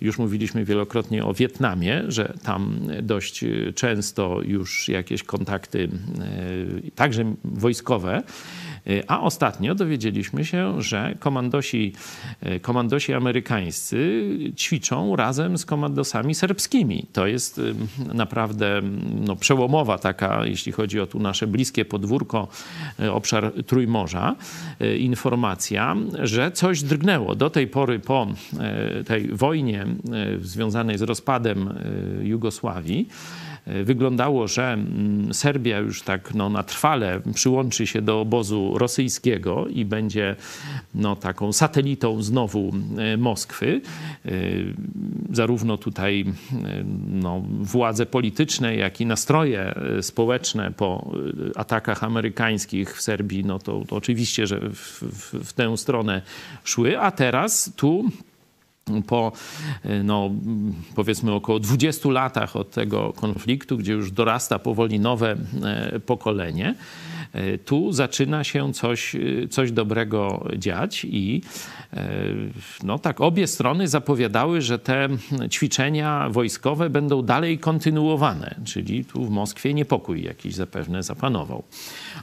już 0.00 0.18
mówiliśmy 0.18 0.64
wielokrotnie 0.64 1.24
o 1.24 1.34
Wietnamie, 1.34 2.02
że 2.08 2.32
tam 2.42 2.80
dość 3.02 3.44
często 3.74 4.40
już 4.42 4.88
jakieś 4.88 5.22
kontakty, 5.22 5.88
e, 6.86 6.90
także 6.90 7.34
wojskowe, 7.44 8.22
A 9.06 9.20
ostatnio 9.20 9.74
dowiedzieliśmy 9.74 10.44
się, 10.44 10.82
że 10.82 11.14
komandosi, 11.18 11.92
e, 12.40 12.60
komandosi 12.60 13.12
amerykańscy 13.12 14.28
ćwiczą 14.56 15.16
razem 15.16 15.58
z 15.58 15.64
komandosami 15.64 16.34
serbskimi. 16.34 17.06
To 17.12 17.26
jest 17.26 17.60
naprawdę 18.14 18.82
no, 19.26 19.36
przełomowa 19.36 19.98
taka, 19.98 20.46
jeśli 20.46 20.72
chodzi 20.72 21.00
o 21.00 21.06
tu 21.06 21.18
nasze 21.18 21.46
bliskie 21.46 21.84
podwórko, 21.84 22.48
e, 23.00 23.12
obszar 23.12 23.52
Trójmorza, 23.66 24.36
informacja, 24.98 25.96
że 26.22 26.52
coś 26.52 26.82
drgnęło. 26.82 27.34
Do 27.34 27.50
tej 27.50 27.66
pory 27.66 27.98
po 27.98 28.26
tej 29.06 29.28
wojnie 29.28 29.86
związanej 30.40 30.98
z 30.98 31.02
rozpadem 31.02 31.74
Jugosławii, 32.22 33.08
wyglądało, 33.84 34.48
że 34.48 34.72
mm, 34.72 35.34
Serbia 35.34 35.78
już 35.78 36.02
tak 36.02 36.34
no, 36.34 36.48
na 36.50 36.62
trwale 36.62 37.20
przyłączy 37.34 37.86
się 37.86 38.02
do 38.02 38.20
obozu 38.20 38.78
rosyjskiego 38.78 39.66
i 39.68 39.84
będzie 39.84 40.36
no, 40.94 41.16
taką 41.16 41.52
satelitą 41.52 42.22
znowu 42.22 42.72
e, 42.98 43.16
Moskwy. 43.16 43.80
E, 44.24 44.30
Zarówno 45.32 45.76
tutaj 45.76 46.24
e, 46.52 46.84
no, 47.08 47.42
władze 47.60 48.06
polityczne, 48.06 48.76
jak 48.76 49.00
i 49.00 49.06
nastroje 49.06 49.74
społeczne 50.00 50.72
po 50.76 51.10
atakach 51.56 52.04
amerykańskich 52.04 52.96
w 52.96 53.02
Serbii, 53.02 53.44
no 53.44 53.58
to, 53.58 53.82
to 53.88 53.96
oczywiście, 53.96 54.46
że 54.46 54.60
w, 54.60 55.02
w, 55.02 55.48
w 55.48 55.52
tę 55.52 55.76
stronę 55.76 56.22
szły, 56.64 56.98
a 56.98 57.10
teraz 57.10 57.72
tu 57.76 58.10
po 59.06 59.32
e, 59.84 60.02
no, 60.02 60.30
powiedzmy 60.94 61.32
około 61.32 61.60
20 61.60 62.10
latach 62.10 62.56
od 62.56 62.70
tego 62.70 63.12
konfliktu, 63.12 63.76
gdzie 63.76 63.92
już 63.92 64.10
dorasta 64.10 64.58
powoli 64.58 65.00
nowe 65.00 65.36
e, 65.64 66.00
pokolenie, 66.00 66.74
tu 67.64 67.92
zaczyna 67.92 68.44
się 68.44 68.72
coś, 68.72 69.14
e, 69.14 69.48
coś 69.48 69.72
dobrego 69.72 70.48
dziać 70.56 71.04
i 71.04 71.42
e, 71.92 72.18
no 72.82 72.98
tak 72.98 73.20
obie 73.20 73.46
strony 73.46 73.88
zapowiadały, 73.88 74.60
że 74.60 74.78
te 74.78 75.08
ćwiczenia 75.50 76.28
wojskowe 76.30 76.90
będą 76.90 77.22
dalej 77.22 77.58
kontynuowane, 77.58 78.54
czyli 78.64 79.04
tu 79.04 79.24
w 79.24 79.30
Moskwie 79.30 79.74
niepokój 79.74 80.22
jakiś 80.22 80.54
zapewne 80.54 81.02
zapanował. 81.02 81.62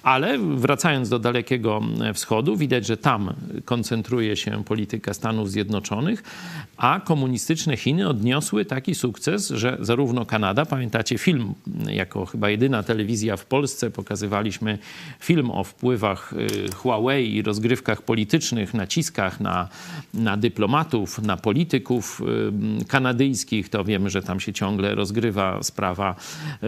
Ale 0.04 0.38
wracając 0.38 1.10
do 1.10 1.20
Dalekiego 1.20 1.82
Wschodu, 2.14 2.58
widać, 2.58 2.86
że 2.86 2.98
tam 2.98 3.34
koncentruje 3.66 4.36
się 4.36 4.64
polityka 4.64 5.14
Stanów 5.14 5.52
Zjednoczonych, 5.52 6.24
a 6.78 7.02
komunistyczne 7.06 7.78
Chiny 7.78 8.10
odniosły 8.10 8.66
taki 8.66 8.96
sukces, 8.96 9.50
że 9.50 9.78
zarówno 9.80 10.26
Kanada, 10.26 10.66
pamiętacie 10.66 11.18
film, 11.18 11.54
jako 11.88 12.26
chyba 12.26 12.50
jedyna 12.50 12.84
telewizja 12.84 13.38
w 13.38 13.46
Polsce 13.46 13.92
pokazywaliśmy 13.92 14.78
film 15.20 15.52
o 15.52 15.64
wpływach 15.64 16.34
y, 16.34 16.72
Huawei 16.72 17.36
i 17.36 17.42
rozgrywkach 17.42 18.02
politycznych, 18.02 18.74
naciskach 18.74 19.40
na, 19.40 19.70
na 20.14 20.38
dyplomatów, 20.38 21.22
na 21.22 21.38
polityków 21.38 22.22
y, 22.82 22.86
kanadyjskich. 22.86 23.70
To 23.70 23.84
wiemy, 23.84 24.10
że 24.10 24.22
tam 24.22 24.40
się 24.40 24.54
ciągle 24.54 24.96
rozgrywa 24.96 25.64
sprawa 25.64 26.16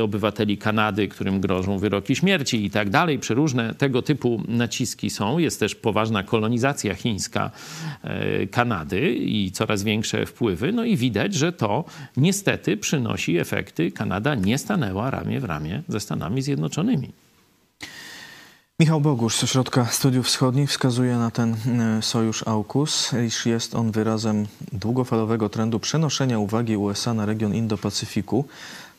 obywateli 0.03 0.57
Kanady, 0.57 1.07
którym 1.07 1.41
grożą 1.41 1.77
wyroki 1.77 2.15
śmierci 2.15 2.65
i 2.65 2.69
tak 2.69 2.89
dalej. 2.89 3.19
Przeróżne 3.19 3.75
tego 3.75 4.01
typu 4.01 4.41
naciski 4.47 5.09
są. 5.09 5.37
Jest 5.37 5.59
też 5.59 5.75
poważna 5.75 6.23
kolonizacja 6.23 6.95
chińska 6.95 7.51
e, 8.03 8.47
Kanady 8.47 9.15
i 9.15 9.51
coraz 9.51 9.83
większe 9.83 10.25
wpływy. 10.25 10.71
No 10.71 10.83
i 10.83 10.97
widać, 10.97 11.33
że 11.33 11.51
to 11.51 11.83
niestety 12.17 12.77
przynosi 12.77 13.37
efekty. 13.37 13.91
Kanada 13.91 14.35
nie 14.35 14.57
stanęła 14.57 15.11
ramię 15.11 15.39
w 15.39 15.43
ramię 15.43 15.83
ze 15.87 15.99
Stanami 15.99 16.41
Zjednoczonymi. 16.41 17.24
Michał 18.79 19.01
Bogusz 19.01 19.35
z 19.35 19.43
Ośrodka 19.43 19.85
Studiów 19.85 20.25
Wschodnich 20.25 20.69
wskazuje 20.69 21.17
na 21.17 21.31
ten 21.31 21.53
e, 21.53 22.01
sojusz 22.01 22.47
AUKUS, 22.47 23.13
iż 23.27 23.45
jest 23.45 23.75
on 23.75 23.91
wyrazem 23.91 24.47
długofalowego 24.71 25.49
trendu 25.49 25.79
przenoszenia 25.79 26.39
uwagi 26.39 26.77
USA 26.77 27.13
na 27.13 27.25
region 27.25 27.53
Indo-Pacyfiku, 27.53 28.43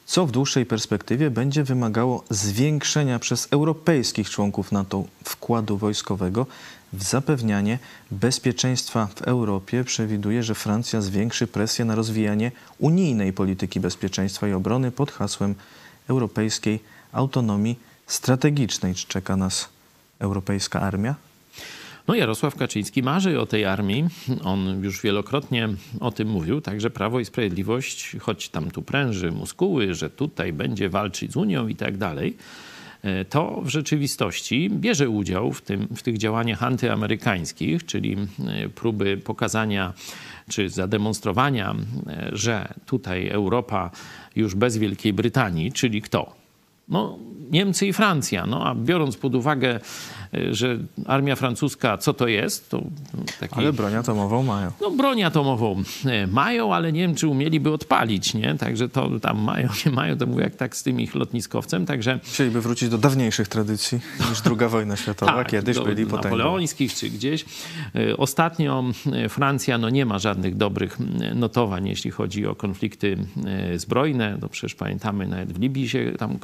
co 0.07 0.27
w 0.27 0.31
dłuższej 0.31 0.67
perspektywie 0.67 1.31
będzie 1.31 1.65
wymagało 1.65 2.25
zwiększenia 2.31 3.19
przez 3.19 3.49
europejskich 3.51 4.31
członków 4.31 4.73
NATO 4.73 5.05
wkładu 5.25 5.77
wojskowego 5.77 6.47
w 6.93 7.03
zapewnianie 7.03 7.79
bezpieczeństwa 8.11 9.09
w 9.15 9.23
Europie. 9.23 9.85
Przewiduje, 9.85 10.43
że 10.43 10.55
Francja 10.55 11.01
zwiększy 11.01 11.47
presję 11.47 11.85
na 11.85 11.95
rozwijanie 11.95 12.53
unijnej 12.79 13.33
polityki 13.33 13.81
bezpieczeństwa 13.81 14.49
i 14.49 14.53
obrony 14.53 14.91
pod 14.91 15.11
hasłem 15.11 15.55
europejskiej 16.09 16.81
autonomii 17.13 17.79
strategicznej. 18.07 18.95
Czeka 18.95 19.37
nas 19.37 19.69
europejska 20.19 20.81
armia? 20.81 21.15
No 22.09 22.15
Jarosław 22.15 22.55
Kaczyński 22.55 23.03
marzy 23.03 23.41
o 23.41 23.47
tej 23.47 23.65
armii. 23.65 24.05
On 24.45 24.83
już 24.85 25.03
wielokrotnie 25.03 25.69
o 26.01 26.11
tym 26.11 26.29
mówił, 26.29 26.61
także 26.61 26.91
Prawo 26.91 27.21
i 27.21 27.25
Sprawiedliwość, 27.25 28.17
choć 28.21 28.49
tam 28.49 28.71
tu 28.71 28.83
pręży 28.83 29.33
muskuły, 29.33 29.95
że 29.95 30.11
tutaj 30.11 30.53
będzie 30.53 30.89
walczyć 30.89 31.33
z 31.33 31.37
Unią 31.37 31.69
i 31.69 31.77
tak 31.77 31.97
dalej, 31.97 32.37
e, 33.03 33.25
to 33.25 33.61
w 33.65 33.69
rzeczywistości 33.69 34.71
bierze 34.71 35.09
udział 35.09 35.53
w, 35.53 35.63
tym, 35.63 35.89
w 35.97 36.03
tych 36.03 36.19
działaniach 36.19 36.63
antyamerykańskich, 36.63 37.87
czyli 37.87 38.17
e, 38.47 38.69
próby 38.69 39.17
pokazania 39.17 39.93
czy 40.49 40.69
zademonstrowania, 40.69 41.75
e, 42.07 42.29
że 42.33 42.75
tutaj 42.87 43.29
Europa 43.29 43.91
już 44.37 44.55
bez 44.55 44.77
Wielkiej 44.77 45.13
Brytanii, 45.13 45.73
czyli 45.73 46.03
kto? 46.03 46.46
No, 46.89 47.19
Niemcy 47.51 47.87
i 47.87 47.93
Francja. 47.93 48.47
No, 48.47 48.67
a 48.67 48.75
biorąc 48.75 49.17
pod 49.17 49.35
uwagę 49.35 49.81
że 50.51 50.79
armia 51.07 51.37
francuska, 51.37 51.99
co 51.99 52.15
to 52.15 52.29
jest? 52.29 52.71
To 52.71 52.83
taki, 53.41 53.55
Ale 53.55 53.73
broń 53.73 53.95
atomową 53.95 54.43
mają. 54.43 54.71
no, 54.81 54.91
broń 54.91 55.23
atomową 55.23 55.83
e, 56.07 56.27
mają, 56.27 56.75
ale 56.75 56.93
nie 56.93 57.01
wiem, 57.01 57.15
czy 57.15 57.29
umieliby 57.29 57.73
odpalić, 57.73 58.35
nie? 58.35 58.55
Także 58.55 58.89
to 58.89 59.21
tam 59.21 59.39
mają, 59.39 59.69
nie 59.87 59.93
mają, 59.93 60.17
to 60.17 60.27
mówię 60.27 60.43
jak 60.43 60.57
tak 60.57 60.77
z 60.77 60.83
tym 60.83 61.01
ich 61.01 61.15
lotniskowcem, 61.15 61.87
także... 61.87 62.21
Chcieliby 62.25 62.61
wrócić 62.61 62.89
do 62.89 62.99
dawniejszych 62.99 63.49
tradycji 63.49 64.01
niż 64.31 64.43
II 64.61 64.69
wojna 64.69 64.97
światowa. 64.97 65.45
Kiedyś 65.57 65.77
Tak, 65.77 65.85
do 65.85 65.91
byli 65.95 66.07
potęgą. 66.07 66.37
napoleońskich 66.37 66.95
czy 66.95 67.11
gdzieś. 67.11 67.45
E, 67.95 68.17
Ostatnio 68.17 68.85
Francja 69.29 69.79
no, 69.79 69.91
nie 69.91 70.07
ma 70.07 70.19
żadnych 70.19 70.57
dobrych 70.57 70.99
notowań, 71.35 71.89
jeśli 71.89 72.11
chodzi 72.11 72.47
o 72.47 72.55
konflikty 72.55 73.17
zbrojne. 73.77 74.39
No, 74.41 74.49
przecież 74.49 74.75
pamiętamy, 74.75 75.27
nawet 75.27 75.53
w 75.53 75.61
Libii 75.61 75.89
się 75.89 76.13
tam 76.19 76.39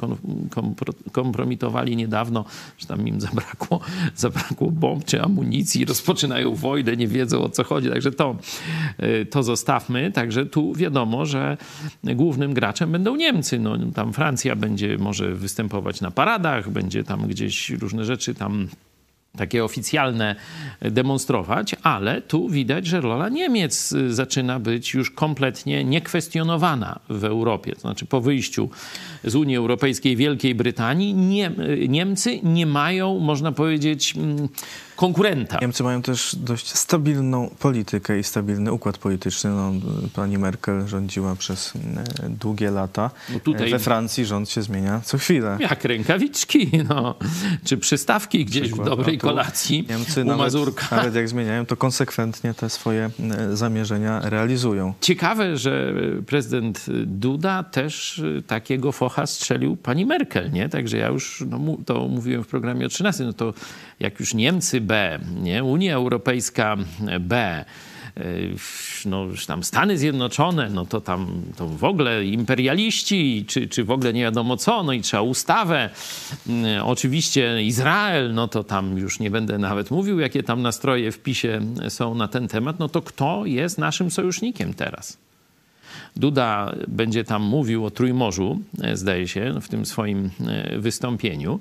kompromitowali 1.11 1.95
niedawno, 1.95 2.45
że 2.77 2.87
tam 2.87 3.07
im 3.07 3.21
zabrakło, 3.27 3.79
zabrakło 4.15 4.71
bomb 4.71 5.05
czy 5.05 5.21
amunicji, 5.21 5.85
rozpoczynają 5.85 6.55
wojnę, 6.55 6.97
nie 6.97 7.07
wiedzą 7.07 7.43
o 7.43 7.49
co 7.49 7.63
chodzi. 7.63 7.89
Także 7.89 8.11
to, 8.11 8.35
e, 8.97 9.25
to 9.25 9.43
zostawmy. 9.43 10.11
Także 10.11 10.45
tu 10.45 10.73
wiadomo, 10.73 11.25
że 11.25 11.57
głównym 12.03 12.53
graczem 12.53 12.91
będą 12.91 13.15
Niemcy. 13.15 13.59
No, 13.59 13.77
tam 13.95 14.13
Francja 14.13 14.55
będzie 14.55 14.97
może 14.97 15.35
występować 15.35 16.01
na 16.01 16.11
paradach, 16.11 16.69
będzie 16.69 17.03
tam 17.03 17.27
gdzieś 17.27 17.69
różne 17.69 18.05
rzeczy 18.05 18.35
tam 18.35 18.67
takie 19.37 19.63
oficjalne 19.63 20.35
demonstrować, 20.81 21.75
ale 21.83 22.21
tu 22.21 22.49
widać, 22.49 22.87
że 22.87 23.01
rola 23.01 23.29
Niemiec 23.29 23.91
y, 23.91 24.13
zaczyna 24.13 24.59
być 24.59 24.93
już 24.93 25.11
kompletnie 25.11 25.83
niekwestionowana 25.83 26.99
w 27.09 27.23
Europie. 27.23 27.73
To 27.75 27.81
znaczy 27.81 28.05
po 28.05 28.21
wyjściu 28.21 28.69
z 29.23 29.35
Unii 29.35 29.55
Europejskiej 29.57 30.15
Wielkiej 30.15 30.55
Brytanii 30.55 31.13
nie, 31.13 31.51
Niemcy 31.87 32.39
nie 32.43 32.65
mają, 32.65 33.19
można 33.19 33.51
powiedzieć, 33.51 34.13
mm, 34.17 34.49
konkurenta. 34.95 35.57
Niemcy 35.61 35.83
mają 35.83 36.01
też 36.01 36.35
dość 36.35 36.73
stabilną 36.75 37.49
politykę 37.59 38.19
i 38.19 38.23
stabilny 38.23 38.71
układ 38.71 38.97
polityczny. 38.97 39.49
No, 39.49 39.71
pani 40.15 40.37
Merkel 40.37 40.87
rządziła 40.87 41.35
przez 41.35 41.73
e, 41.75 42.29
długie 42.29 42.71
lata. 42.71 43.11
No 43.33 43.39
tutaj- 43.39 43.71
We 43.71 43.79
Francji 43.79 44.25
rząd 44.25 44.49
się 44.49 44.61
zmienia 44.61 45.01
co 45.05 45.17
chwilę. 45.17 45.57
Jak 45.59 45.83
rękawiczki, 45.85 46.69
no, 46.89 47.15
czy 47.65 47.77
przystawki 47.77 48.45
gdzieś 48.45 48.63
Przykład. 48.63 48.87
w 48.87 48.89
dobrej 48.89 49.17
tu 49.17 49.27
kolacji 49.27 49.85
Niemcy 49.89 50.21
u 50.21 50.25
nawet, 50.25 50.39
Mazurka. 50.41 50.95
nawet 50.95 51.15
jak 51.15 51.29
zmieniają, 51.29 51.65
to 51.65 51.77
konsekwentnie 51.77 52.53
te 52.53 52.69
swoje 52.69 53.09
e, 53.37 53.55
zamierzenia 53.55 54.21
realizują. 54.29 54.93
Ciekawe, 55.01 55.57
że 55.57 55.93
prezydent 56.27 56.85
Duda 57.05 57.63
też 57.63 58.19
y, 58.19 58.43
takiego 58.47 58.91
focha 58.91 59.12
strzelił 59.25 59.75
pani 59.75 60.05
Merkel, 60.05 60.51
nie? 60.51 60.69
Także 60.69 60.97
ja 60.97 61.07
już 61.07 61.43
no, 61.49 61.59
to 61.85 62.07
mówiłem 62.07 62.43
w 62.43 62.47
programie 62.47 62.85
o 62.85 62.89
13, 62.89 63.23
no 63.23 63.33
to 63.33 63.53
jak 63.99 64.19
już 64.19 64.33
Niemcy 64.33 64.81
B, 64.81 65.19
nie? 65.41 65.63
Unia 65.63 65.95
Europejska 65.95 66.77
B, 67.19 67.65
y, 68.17 68.55
no 69.05 69.27
tam 69.47 69.63
Stany 69.63 69.97
Zjednoczone, 69.97 70.69
no 70.69 70.85
to 70.85 71.01
tam 71.01 71.41
to 71.57 71.67
w 71.67 71.83
ogóle 71.83 72.25
imperialiści, 72.25 73.45
czy, 73.47 73.67
czy 73.67 73.83
w 73.83 73.91
ogóle 73.91 74.13
nie 74.13 74.21
wiadomo 74.21 74.57
co, 74.57 74.83
no 74.83 74.93
i 74.93 75.01
trzeba 75.01 75.23
ustawę. 75.23 75.89
Y, 76.77 76.83
Oczywiście 76.83 77.63
Izrael, 77.63 78.33
no 78.33 78.47
to 78.47 78.63
tam 78.63 78.97
już 78.97 79.19
nie 79.19 79.31
będę 79.31 79.57
nawet 79.57 79.91
mówił, 79.91 80.19
jakie 80.19 80.43
tam 80.43 80.61
nastroje 80.61 81.11
w 81.11 81.19
PiSie 81.19 81.61
są 81.89 82.15
na 82.15 82.27
ten 82.27 82.47
temat, 82.47 82.79
no 82.79 82.89
to 82.89 83.01
kto 83.01 83.45
jest 83.45 83.77
naszym 83.77 84.11
sojusznikiem 84.11 84.73
teraz? 84.73 85.17
Duda 86.15 86.75
będzie 86.87 87.23
tam 87.23 87.43
mówił 87.43 87.85
o 87.85 87.91
Trójmorzu, 87.91 88.59
e, 88.81 88.97
zdaje 88.97 89.27
się, 89.27 89.61
w 89.61 89.67
tym 89.67 89.85
swoim 89.85 90.29
e, 90.47 90.79
wystąpieniu. 90.79 91.59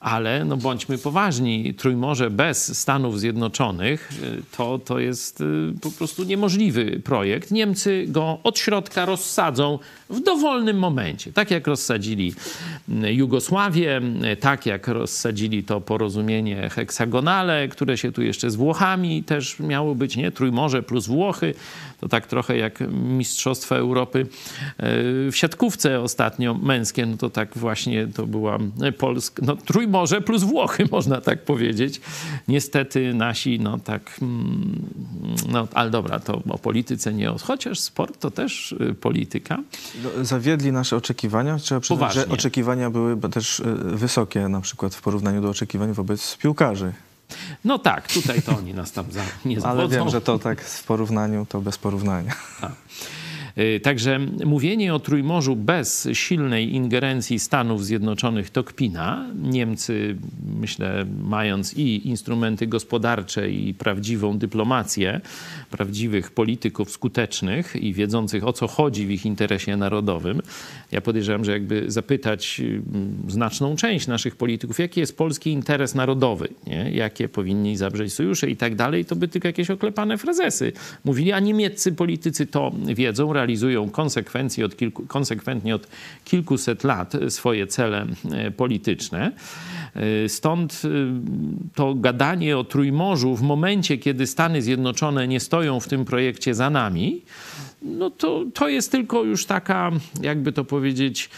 Ale 0.00 0.44
no 0.44 0.56
bądźmy 0.56 0.98
poważni, 0.98 1.74
Trójmorze 1.74 2.30
bez 2.30 2.78
Stanów 2.78 3.20
Zjednoczonych 3.20 4.10
e, 4.22 4.56
to, 4.56 4.78
to 4.78 4.98
jest 4.98 5.40
e, 5.40 5.44
po 5.80 5.90
prostu 5.90 6.24
niemożliwy 6.24 7.00
projekt. 7.04 7.50
Niemcy 7.50 8.04
go 8.08 8.38
od 8.42 8.58
środka 8.58 9.04
rozsadzą 9.04 9.78
w 10.10 10.20
dowolnym 10.20 10.78
momencie. 10.78 11.32
Tak 11.32 11.50
jak 11.50 11.66
rozsadzili 11.66 12.34
m, 12.88 13.04
Jugosławię, 13.06 14.00
tak 14.40 14.66
jak 14.66 14.88
rozsadzili 14.88 15.64
to 15.64 15.80
porozumienie 15.80 16.70
heksagonale, 16.70 17.68
które 17.68 17.98
się 17.98 18.12
tu 18.12 18.22
jeszcze 18.22 18.50
z 18.50 18.56
Włochami 18.56 19.24
też 19.24 19.58
miało 19.58 19.94
być, 19.94 20.16
nie? 20.16 20.30
Trójmorze 20.30 20.82
plus 20.82 21.06
Włochy. 21.06 21.54
To 22.00 22.08
tak 22.08 22.26
trochę 22.26 22.56
jak 22.56 22.80
Mistrzostwa 22.90 23.76
Europy 23.76 24.26
w 24.78 25.32
siatkówce 25.32 26.00
ostatnio 26.00 26.54
męskie, 26.54 27.06
no 27.06 27.16
to 27.16 27.30
tak 27.30 27.58
właśnie 27.58 28.06
to 28.06 28.26
była 28.26 28.58
Polska, 28.98 29.42
no 29.46 29.56
Trójmorze 29.56 29.89
plus 30.26 30.42
Włochy, 30.42 30.88
można 30.92 31.20
tak 31.20 31.44
powiedzieć. 31.44 32.00
Niestety 32.48 33.14
nasi, 33.14 33.60
no 33.60 33.78
tak, 33.78 34.18
mm, 34.22 34.82
no 35.48 35.68
ale 35.74 35.90
dobra, 35.90 36.20
to 36.20 36.42
o 36.50 36.58
polityce 36.58 37.12
nie, 37.12 37.28
chociaż 37.42 37.80
sport 37.80 38.20
to 38.20 38.30
też 38.30 38.72
y, 38.72 38.94
polityka. 38.94 39.58
No, 40.02 40.24
Zawiedli 40.24 40.72
nasze 40.72 40.96
oczekiwania. 40.96 41.58
Trzeba 41.58 41.80
przyznać, 41.80 42.14
że 42.14 42.20
Poważnie. 42.20 42.34
oczekiwania 42.34 42.90
były 42.90 43.16
też 43.16 43.60
e, 43.60 43.64
wysokie, 43.96 44.48
na 44.48 44.60
przykład 44.60 44.94
w 44.94 45.02
porównaniu 45.02 45.42
do 45.42 45.48
oczekiwań 45.48 45.92
wobec 45.92 46.36
piłkarzy. 46.36 46.92
No 47.64 47.78
tak, 47.78 48.08
tutaj 48.12 48.42
to 48.42 48.56
oni 48.56 48.74
nas 48.74 48.92
tam 48.92 49.04
za, 49.12 49.20
nie 49.44 49.56
Ale 49.56 49.62
zawodzą. 49.62 49.88
wiem, 49.88 50.10
że 50.10 50.20
to 50.20 50.38
tak 50.38 50.60
w 50.60 50.84
porównaniu, 50.84 51.46
to 51.48 51.60
bez 51.60 51.78
porównania. 51.78 52.32
Y, 52.32 52.66
Także 53.82 54.18
mówienie 54.44 54.94
o 54.94 54.98
Trójmorzu 54.98 55.56
bez 55.56 56.08
silnej 56.12 56.74
ingerencji 56.74 57.38
Stanów 57.38 57.84
Zjednoczonych 57.84 58.50
to 58.50 58.64
kpina. 58.64 59.26
Niemcy, 59.42 60.16
myślę, 60.60 61.06
mając 61.22 61.74
i 61.74 62.08
instrumenty 62.08 62.66
gospodarcze, 62.66 63.50
i 63.50 63.74
prawdziwą 63.74 64.38
dyplomację, 64.38 65.20
prawdziwych 65.70 66.30
polityków 66.30 66.90
skutecznych 66.90 67.76
i 67.76 67.92
wiedzących 67.92 68.46
o 68.46 68.52
co 68.52 68.68
chodzi 68.68 69.06
w 69.06 69.10
ich 69.10 69.26
interesie 69.26 69.76
narodowym, 69.76 70.42
ja 70.92 71.00
podejrzewam, 71.00 71.44
że 71.44 71.52
jakby 71.52 71.90
zapytać 71.90 72.60
y, 72.60 72.82
znaczną 73.28 73.76
część 73.76 74.06
naszych 74.06 74.36
polityków, 74.36 74.78
jaki 74.78 75.00
jest 75.00 75.16
polski 75.16 75.50
interes 75.50 75.94
narodowy, 75.94 76.48
nie? 76.66 76.90
jakie 76.90 77.28
powinni 77.28 77.76
zawrzeć 77.76 78.12
sojusze 78.12 78.50
i 78.50 78.56
tak 78.56 78.74
dalej, 78.74 79.04
to 79.04 79.16
by 79.16 79.28
tylko 79.28 79.48
jakieś 79.48 79.70
oklepane 79.70 80.18
frazesy 80.18 80.72
mówili, 81.04 81.32
a 81.32 81.40
niemieccy 81.40 81.92
politycy 81.92 82.46
to 82.46 82.72
wiedzą, 82.94 83.32
realizują 83.40 83.90
konsekwencje 83.90 84.64
od 84.64 84.76
kilku, 84.76 85.06
konsekwentnie 85.06 85.74
od 85.74 85.88
kilkuset 86.24 86.84
lat 86.84 87.12
swoje 87.28 87.66
cele 87.66 88.06
e, 88.30 88.50
polityczne. 88.50 89.32
E, 89.94 90.28
Stąd 90.28 90.82
y, 90.84 90.88
to 91.74 91.94
gadanie 91.94 92.58
o 92.58 92.64
Trójmorzu 92.64 93.36
w 93.36 93.42
momencie, 93.42 93.98
kiedy 93.98 94.26
Stany 94.26 94.62
Zjednoczone 94.62 95.28
nie 95.28 95.40
stoją 95.40 95.80
w 95.80 95.88
tym 95.88 96.04
projekcie 96.04 96.54
za 96.54 96.70
nami, 96.70 97.22
no 97.82 98.10
to, 98.10 98.44
to 98.54 98.68
jest 98.68 98.92
tylko 98.92 99.24
już 99.24 99.46
taka, 99.46 99.90
jakby 100.22 100.52
to 100.52 100.64
powiedzieć, 100.64 101.30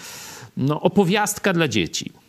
no, 0.57 0.81
opowiastka 0.81 1.53
dla 1.53 1.69
dzieci. 1.69 2.22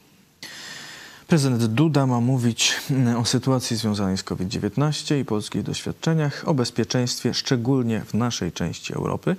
Prezydent 1.34 1.63
Duda 1.63 2.06
ma 2.06 2.19
mówić 2.19 2.76
mm, 2.91 3.17
o 3.17 3.26
sytuacji 3.26 3.78
związanej 3.78 4.17
z 4.17 4.24
COVID-19 4.24 5.19
i 5.19 5.26
polskich 5.26 5.63
doświadczeniach, 5.63 6.43
o 6.48 6.54
bezpieczeństwie, 6.54 7.34
szczególnie 7.34 8.02
w 8.02 8.13
naszej 8.13 8.52
części 8.52 8.93
Europy 8.93 9.36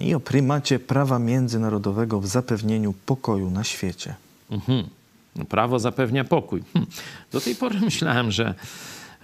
i 0.00 0.14
o 0.14 0.20
prymacie 0.20 0.78
prawa 0.78 1.18
międzynarodowego 1.18 2.20
w 2.20 2.26
zapewnieniu 2.26 2.94
pokoju 3.06 3.50
na 3.50 3.64
świecie. 3.64 4.14
Mhm. 4.50 4.88
Prawo 5.48 5.78
zapewnia 5.78 6.24
pokój. 6.24 6.62
Hm. 6.72 6.86
Do 7.32 7.40
tej 7.40 7.54
pory 7.54 7.80
myślałem, 7.90 8.30
że 8.30 8.54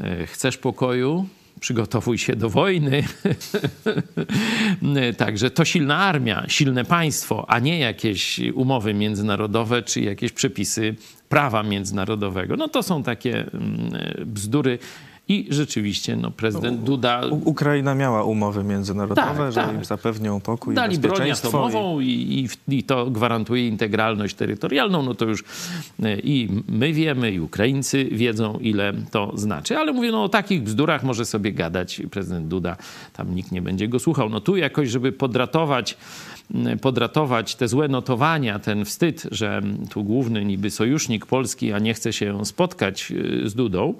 e, 0.00 0.26
chcesz 0.26 0.56
pokoju, 0.56 1.26
przygotowuj 1.60 2.18
się 2.18 2.36
do 2.36 2.50
wojny. 2.50 3.04
Także 5.16 5.50
to 5.50 5.64
silna 5.64 5.96
armia, 5.98 6.44
silne 6.48 6.84
państwo, 6.84 7.44
a 7.48 7.58
nie 7.58 7.78
jakieś 7.78 8.40
umowy 8.54 8.94
międzynarodowe 8.94 9.82
czy 9.82 10.00
jakieś 10.00 10.32
przepisy 10.32 10.94
prawa 11.28 11.62
międzynarodowego. 11.62 12.56
No 12.56 12.68
to 12.68 12.82
są 12.82 13.02
takie 13.02 13.38
mm, 13.38 13.92
bzdury. 14.26 14.78
I 15.30 15.46
rzeczywiście 15.50 16.16
no, 16.16 16.30
prezydent 16.30 16.80
Duda 16.80 17.20
U 17.30 17.40
Ukraina 17.44 17.94
miała 17.94 18.24
umowy 18.24 18.64
międzynarodowe, 18.64 19.36
Tak, 19.36 19.52
że 19.52 19.60
tak. 19.60 19.74
im 19.74 19.84
zapewnią 19.84 20.40
pokój 20.40 20.74
Dali 20.74 20.96
i 20.96 20.98
broń 20.98 21.10
bezpieczeństwo. 21.10 21.48
atomową 21.48 22.00
i, 22.00 22.48
i, 22.68 22.76
i 22.76 22.82
to 22.82 23.10
gwarantuje 23.10 23.68
integralność 23.68 24.34
terytorialną, 24.34 25.02
no 25.02 25.14
to 25.14 25.24
już 25.24 25.44
e, 26.02 26.18
i 26.18 26.48
my 26.68 26.92
wiemy, 26.92 27.32
i 27.32 27.40
Ukraińcy 27.40 28.04
wiedzą, 28.04 28.58
ile 28.60 28.92
to 29.10 29.32
znaczy. 29.34 29.78
Ale 29.78 29.92
mówię, 29.92 30.10
no 30.12 30.24
o 30.24 30.28
takich 30.28 30.62
bzdurach 30.62 31.02
może 31.02 31.24
sobie 31.24 31.52
gadać 31.52 32.02
prezydent 32.10 32.48
Duda, 32.48 32.76
tam 33.12 33.34
nikt 33.34 33.52
nie 33.52 33.62
będzie 33.62 33.88
go 33.88 33.98
słuchał. 33.98 34.28
No 34.28 34.40
tu 34.40 34.56
jakoś, 34.56 34.88
żeby 34.88 35.12
podratować 35.12 35.96
podratować 36.80 37.54
te 37.54 37.68
złe 37.68 37.88
notowania, 37.88 38.58
ten 38.58 38.84
wstyd, 38.84 39.26
że 39.30 39.62
tu 39.90 40.04
główny 40.04 40.44
niby 40.44 40.70
sojusznik 40.70 41.26
Polski, 41.26 41.72
a 41.72 41.78
nie 41.78 41.94
chce 41.94 42.12
się 42.12 42.44
spotkać 42.44 43.12
e, 43.44 43.48
z 43.48 43.54
Dudą, 43.54 43.94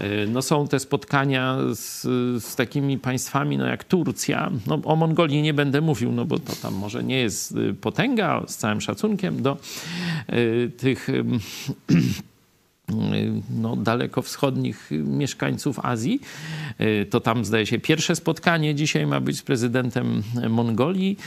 E, 0.00 0.26
No 0.26 0.42
są 0.42 0.68
te 0.68 0.78
spotkania 0.78 1.58
z, 1.72 2.02
z 2.44 2.56
takimi 2.56 2.98
państwami 2.98 3.58
no 3.58 3.66
jak 3.66 3.84
Turcja. 3.84 4.50
No, 4.66 4.80
o 4.84 4.96
Mongolii 4.96 5.42
nie 5.42 5.54
będę 5.54 5.80
mówił, 5.80 6.12
no 6.12 6.24
bo 6.24 6.38
to 6.38 6.52
tam 6.62 6.74
może 6.74 7.04
nie 7.04 7.20
jest 7.20 7.52
y, 7.52 7.74
potęga, 7.74 8.42
z 8.46 8.56
całym 8.56 8.80
szacunkiem 8.80 9.42
do 9.42 9.56
y, 10.32 10.70
tych 10.76 11.08
no, 13.60 13.76
dalekowschodnich 13.76 14.90
mieszkańców 14.90 15.78
Azji. 15.78 16.20
To 17.10 17.20
tam 17.20 17.44
zdaje 17.44 17.66
się 17.66 17.78
pierwsze 17.78 18.16
spotkanie 18.16 18.74
dzisiaj 18.74 19.06
ma 19.06 19.20
być 19.20 19.38
z 19.38 19.42
prezydentem 19.42 20.22
Mongolii, 20.48 21.18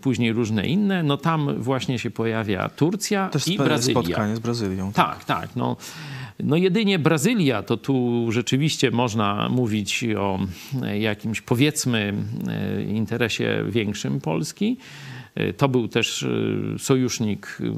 później 0.00 0.32
różne 0.32 0.66
inne. 0.66 1.02
No 1.02 1.16
tam 1.16 1.62
właśnie 1.62 1.98
się 1.98 2.10
pojawia 2.10 2.68
Turcja 2.68 3.28
Też 3.28 3.48
i 3.48 3.58
Brazylia. 3.58 4.00
spotkanie 4.00 4.36
z 4.36 4.38
Brazylią. 4.38 4.92
Tak, 4.92 5.24
tak. 5.24 5.56
No, 5.56 5.76
no 6.40 6.56
jedynie 6.56 6.98
Brazylia, 6.98 7.62
to 7.62 7.76
tu 7.76 8.26
rzeczywiście 8.32 8.90
można 8.90 9.48
mówić 9.48 10.04
o 10.18 10.38
jakimś 11.00 11.40
powiedzmy 11.40 12.14
interesie 12.88 13.64
większym 13.68 14.20
Polski. 14.20 14.76
To 15.56 15.68
był 15.68 15.88
też 15.88 16.22
y, 16.22 16.74
sojusznik 16.78 17.58
y, 17.60 17.72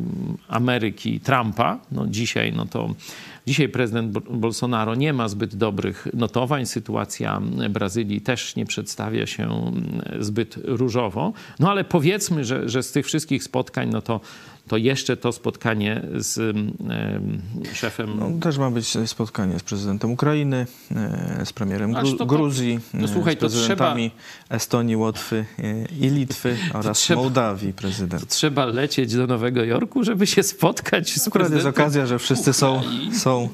Ameryki 0.48 1.20
Trumpa. 1.20 1.78
No 1.92 2.06
dzisiaj, 2.06 2.52
no 2.52 2.66
to, 2.66 2.94
dzisiaj 3.46 3.68
prezydent 3.68 4.12
Bo- 4.12 4.20
Bolsonaro 4.20 4.94
nie 4.94 5.12
ma 5.12 5.28
zbyt 5.28 5.56
dobrych 5.56 6.08
notowań. 6.14 6.66
Sytuacja 6.66 7.40
Brazylii 7.70 8.20
też 8.20 8.56
nie 8.56 8.66
przedstawia 8.66 9.26
się 9.26 9.72
y, 10.16 10.24
zbyt 10.24 10.58
różowo. 10.64 11.32
No 11.60 11.70
ale 11.70 11.84
powiedzmy, 11.84 12.44
że, 12.44 12.68
że 12.68 12.82
z 12.82 12.92
tych 12.92 13.06
wszystkich 13.06 13.44
spotkań, 13.44 13.88
no 13.92 14.02
to, 14.02 14.20
to 14.68 14.76
jeszcze 14.76 15.16
to 15.16 15.32
spotkanie 15.32 16.02
z 16.14 16.38
em, 16.38 16.72
szefem 17.74 18.10
No, 18.18 18.30
też 18.40 18.58
ma 18.58 18.70
być 18.70 18.96
spotkanie 19.06 19.58
z 19.58 19.62
prezydentem 19.62 20.10
Ukrainy, 20.10 20.66
e, 20.96 21.42
z 21.46 21.52
premierem 21.52 21.92
Gru- 21.94 22.26
Gruzji, 22.26 22.80
e, 22.94 23.08
słuchaj, 23.08 23.34
z 23.34 23.38
prezydentami 23.38 24.10
Estonii, 24.48 24.96
Łotwy 24.96 25.44
e, 25.58 25.84
i 26.00 26.10
Litwy 26.10 26.56
oraz 26.74 26.98
trzeba- 26.98 27.20
Mołdawii 27.20 27.72
prezydent. 27.72 28.26
trzeba 28.28 28.64
lecieć 28.66 29.14
do 29.16 29.26
Nowego 29.26 29.64
Jorku, 29.64 30.04
żeby 30.04 30.26
się 30.26 30.42
spotkać 30.42 31.10
z 31.14 31.28
Akurat 31.28 31.52
jest 31.52 31.66
okazja, 31.66 32.06
że 32.06 32.18
wszyscy 32.18 32.52
są, 32.52 32.82
są 33.12 33.48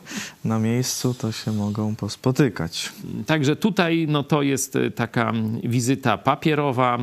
na 0.45 0.59
miejscu, 0.59 1.15
to 1.15 1.33
się 1.33 1.53
mogą 1.53 1.97
pospotykać. 1.97 2.93
Także 3.27 3.57
tutaj 3.57 4.07
no, 4.09 4.23
to 4.23 4.43
jest 4.43 4.79
taka 4.95 5.33
wizyta 5.65 6.19
papierowa, 6.19 6.99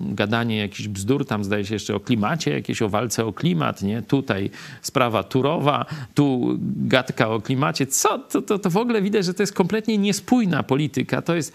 gadanie 0.00 0.56
jakichś 0.56 0.88
bzdur, 0.88 1.26
tam 1.26 1.44
zdaje 1.44 1.64
się 1.64 1.74
jeszcze 1.74 1.94
o 1.94 2.00
klimacie, 2.00 2.50
jakieś 2.50 2.82
o 2.82 2.88
walce 2.88 3.26
o 3.26 3.27
klimat, 3.32 3.82
nie? 3.82 4.02
Tutaj 4.02 4.50
sprawa 4.82 5.22
turowa, 5.22 5.86
tu 6.14 6.56
gadka 6.76 7.28
o 7.28 7.40
klimacie. 7.40 7.86
Co? 7.86 8.18
To, 8.18 8.42
to, 8.42 8.58
to 8.58 8.70
w 8.70 8.76
ogóle 8.76 9.02
widać, 9.02 9.24
że 9.24 9.34
to 9.34 9.42
jest 9.42 9.54
kompletnie 9.54 9.98
niespójna 9.98 10.62
polityka. 10.62 11.22
To 11.22 11.34
jest 11.34 11.52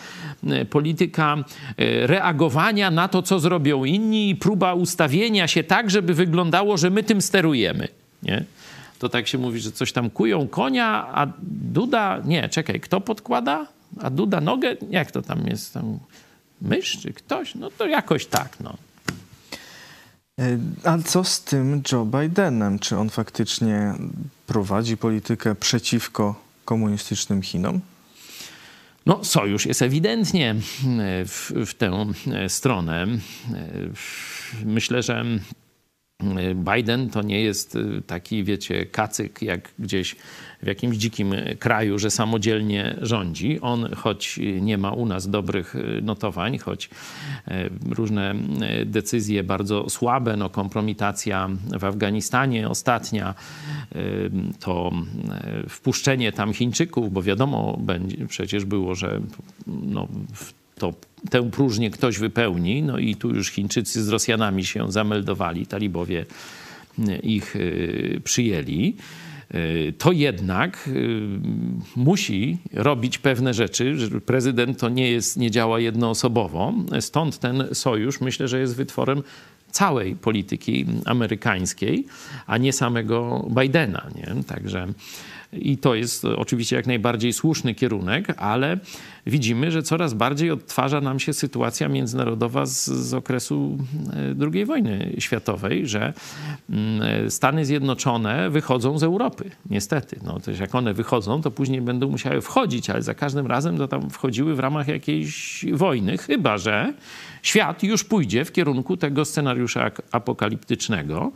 e, 0.47 0.65
polityka 0.65 1.37
e, 1.77 2.07
reagowania 2.07 2.91
na 2.91 3.07
to, 3.07 3.21
co 3.21 3.39
zrobią 3.39 3.83
inni 3.83 4.29
i 4.29 4.35
próba 4.35 4.73
ustawienia 4.73 5.47
się 5.47 5.63
tak, 5.63 5.91
żeby 5.91 6.13
wyglądało, 6.13 6.77
że 6.77 6.89
my 6.89 7.03
tym 7.03 7.21
sterujemy, 7.21 7.87
nie? 8.23 8.45
to 9.03 9.09
tak 9.09 9.27
się 9.27 9.37
mówi, 9.37 9.59
że 9.59 9.71
coś 9.71 9.91
tam 9.91 10.09
kują 10.09 10.47
konia, 10.47 11.07
a 11.13 11.27
Duda, 11.73 12.21
nie, 12.25 12.49
czekaj, 12.49 12.79
kto 12.79 13.01
podkłada? 13.01 13.67
A 14.01 14.09
Duda 14.09 14.41
nogę? 14.41 14.75
Jak 14.89 15.11
to 15.11 15.21
tam 15.21 15.47
jest? 15.47 15.73
Tam 15.73 15.99
mysz 16.61 16.97
czy 17.01 17.13
ktoś? 17.13 17.55
No 17.55 17.69
to 17.71 17.87
jakoś 17.87 18.25
tak, 18.25 18.57
no. 18.59 18.73
E, 20.39 20.57
A 20.83 20.97
co 20.97 21.23
z 21.23 21.43
tym 21.43 21.81
Joe 21.91 22.05
Bidenem? 22.05 22.79
Czy 22.79 22.97
on 22.97 23.09
faktycznie 23.09 23.93
prowadzi 24.47 24.97
politykę 24.97 25.55
przeciwko 25.55 26.41
komunistycznym 26.65 27.41
Chinom? 27.41 27.79
No, 29.05 29.23
sojusz 29.23 29.65
jest 29.65 29.81
ewidentnie 29.81 30.51
e, 30.51 30.55
w, 31.25 31.51
w 31.65 31.73
tę 31.73 32.05
e, 32.33 32.49
stronę. 32.49 33.07
Myślę, 34.65 35.03
że 35.03 35.25
Biden 36.55 37.09
to 37.09 37.21
nie 37.21 37.41
jest 37.41 37.77
taki, 38.07 38.43
wiecie, 38.43 38.85
kacyk 38.85 39.41
jak 39.41 39.71
gdzieś 39.79 40.15
w 40.63 40.67
jakimś 40.67 40.97
dzikim 40.97 41.35
kraju, 41.59 41.99
że 41.99 42.11
samodzielnie 42.11 42.95
rządzi. 43.01 43.59
On, 43.61 43.93
choć 43.95 44.39
nie 44.61 44.77
ma 44.77 44.91
u 44.91 45.05
nas 45.05 45.29
dobrych 45.29 45.75
e, 45.75 46.01
notowań, 46.01 46.57
choć 46.57 46.89
e, 47.47 47.69
różne 47.89 48.35
e, 48.61 48.85
decyzje 48.85 49.43
bardzo 49.43 49.89
słabe, 49.89 50.37
no 50.37 50.49
kompromitacja 50.49 51.49
w 51.79 51.83
Afganistanie 51.83 52.69
ostatnia, 52.69 53.33
e, 53.91 53.99
to 54.59 54.91
e, 55.31 55.69
wpuszczenie 55.69 56.31
tam 56.31 56.53
Chińczyków, 56.53 57.13
bo 57.13 57.21
wiadomo 57.21 57.77
będzie, 57.81 58.27
przecież 58.27 58.65
było, 58.65 58.95
że 58.95 59.21
no, 59.67 60.07
to 60.75 60.93
tę 61.29 61.49
próżnię 61.51 61.91
ktoś 61.91 62.17
wypełni, 62.17 62.83
no 62.83 62.97
i 62.97 63.15
tu 63.15 63.35
już 63.35 63.49
Chińczycy 63.49 64.03
z 64.03 64.09
Rosjanami 64.09 64.65
się 64.65 64.91
zameldowali, 64.91 65.67
talibowie 65.67 66.25
e, 67.07 67.15
ich 67.17 67.55
e, 67.55 67.59
przyjęli 68.19 68.95
e, 68.97 69.32
to 69.97 70.11
jednak 70.11 70.87
y, 70.87 71.21
musi 71.95 72.57
robić 72.73 73.17
pewne 73.17 73.53
rzeczy, 73.53 73.95
prezydent 74.25 74.79
to 74.79 74.89
nie, 74.89 75.11
jest, 75.11 75.37
nie 75.37 75.51
działa 75.51 75.79
jednoosobowo. 75.79 76.73
Stąd 76.99 77.39
ten 77.39 77.63
sojusz 77.73 78.21
myślę, 78.21 78.47
że 78.47 78.59
jest 78.59 78.75
wytworem 78.75 79.23
całej 79.71 80.15
polityki 80.15 80.85
amerykańskiej, 81.05 82.05
a 82.47 82.57
nie 82.57 82.73
samego 82.73 83.47
Bidena. 83.49 84.05
Nie? 84.15 84.43
Także 84.43 84.87
i 85.53 85.77
to 85.77 85.95
jest 85.95 86.25
oczywiście 86.25 86.75
jak 86.75 86.87
najbardziej 86.87 87.33
słuszny 87.33 87.75
kierunek, 87.75 88.33
ale 88.37 88.77
widzimy, 89.25 89.71
że 89.71 89.83
coraz 89.83 90.13
bardziej 90.13 90.51
odtwarza 90.51 91.01
nam 91.01 91.19
się 91.19 91.33
sytuacja 91.33 91.89
międzynarodowa 91.89 92.65
z, 92.65 92.85
z 92.85 93.13
okresu 93.13 93.77
e, 94.13 94.49
II 94.53 94.65
wojny 94.65 95.15
światowej, 95.19 95.87
że 95.87 96.13
mm, 96.69 97.31
Stany 97.31 97.65
Zjednoczone 97.65 98.49
wychodzą 98.49 98.99
z 98.99 99.03
Europy. 99.03 99.51
Niestety. 99.69 100.19
No, 100.23 100.39
to 100.39 100.51
jak 100.51 100.75
one 100.75 100.93
wychodzą, 100.93 101.41
to 101.41 101.51
później 101.51 101.81
będą 101.81 102.09
musiały 102.09 102.41
wchodzić, 102.41 102.89
ale 102.89 103.01
za 103.01 103.13
każdym 103.13 103.47
razem 103.47 103.77
to 103.77 103.87
tam 103.87 104.09
wchodziły 104.09 104.55
w 104.55 104.59
ramach 104.59 104.87
jakiejś 104.87 105.65
wojny, 105.73 106.17
chyba 106.17 106.57
że 106.57 106.93
świat 107.41 107.83
już 107.83 108.03
pójdzie 108.03 108.45
w 108.45 108.51
kierunku 108.51 108.97
tego 108.97 109.25
scenariusza 109.25 109.91
apokaliptycznego, 110.11 111.31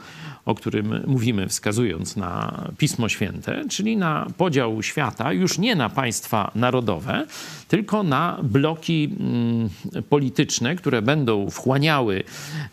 o 0.46 0.56
którym 0.56 1.04
mówimy, 1.08 1.48
wskazując 1.48 2.16
na 2.16 2.64
Pismo 2.78 3.10
Święte, 3.10 3.64
czyli 3.70 3.98
na 3.98 4.28
podział 4.38 4.84
świata 4.84 5.34
już 5.34 5.58
nie 5.58 5.76
na 5.76 5.90
państwa 5.90 6.52
narodowe, 6.56 7.26
tylko 7.68 7.77
na 8.04 8.40
bloki 8.44 9.16
mm, 9.20 9.70
polityczne, 10.10 10.76
które 10.76 11.02
będą 11.02 11.50
wchłaniały 11.50 12.24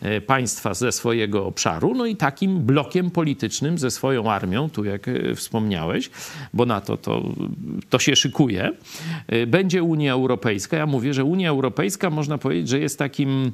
e, 0.01 0.21
państwa 0.21 0.73
ze 0.73 0.91
swojego 0.91 1.45
obszaru, 1.45 1.95
no 1.95 2.05
i 2.05 2.15
takim 2.15 2.59
blokiem 2.59 3.11
politycznym 3.11 3.77
ze 3.77 3.91
swoją 3.91 4.31
armią, 4.31 4.69
tu 4.69 4.83
jak 4.83 5.07
e, 5.07 5.35
wspomniałeś, 5.35 6.09
bo 6.53 6.65
na 6.65 6.81
to 6.81 6.97
to, 6.97 7.23
to 7.89 7.99
się 7.99 8.15
szykuje, 8.15 8.71
e, 9.27 9.47
będzie 9.47 9.83
Unia 9.83 10.13
Europejska. 10.13 10.77
Ja 10.77 10.85
mówię, 10.85 11.13
że 11.13 11.23
Unia 11.23 11.49
Europejska 11.49 12.09
można 12.09 12.37
powiedzieć, 12.37 12.69
że 12.69 12.79
jest 12.79 12.99
takim, 12.99 13.51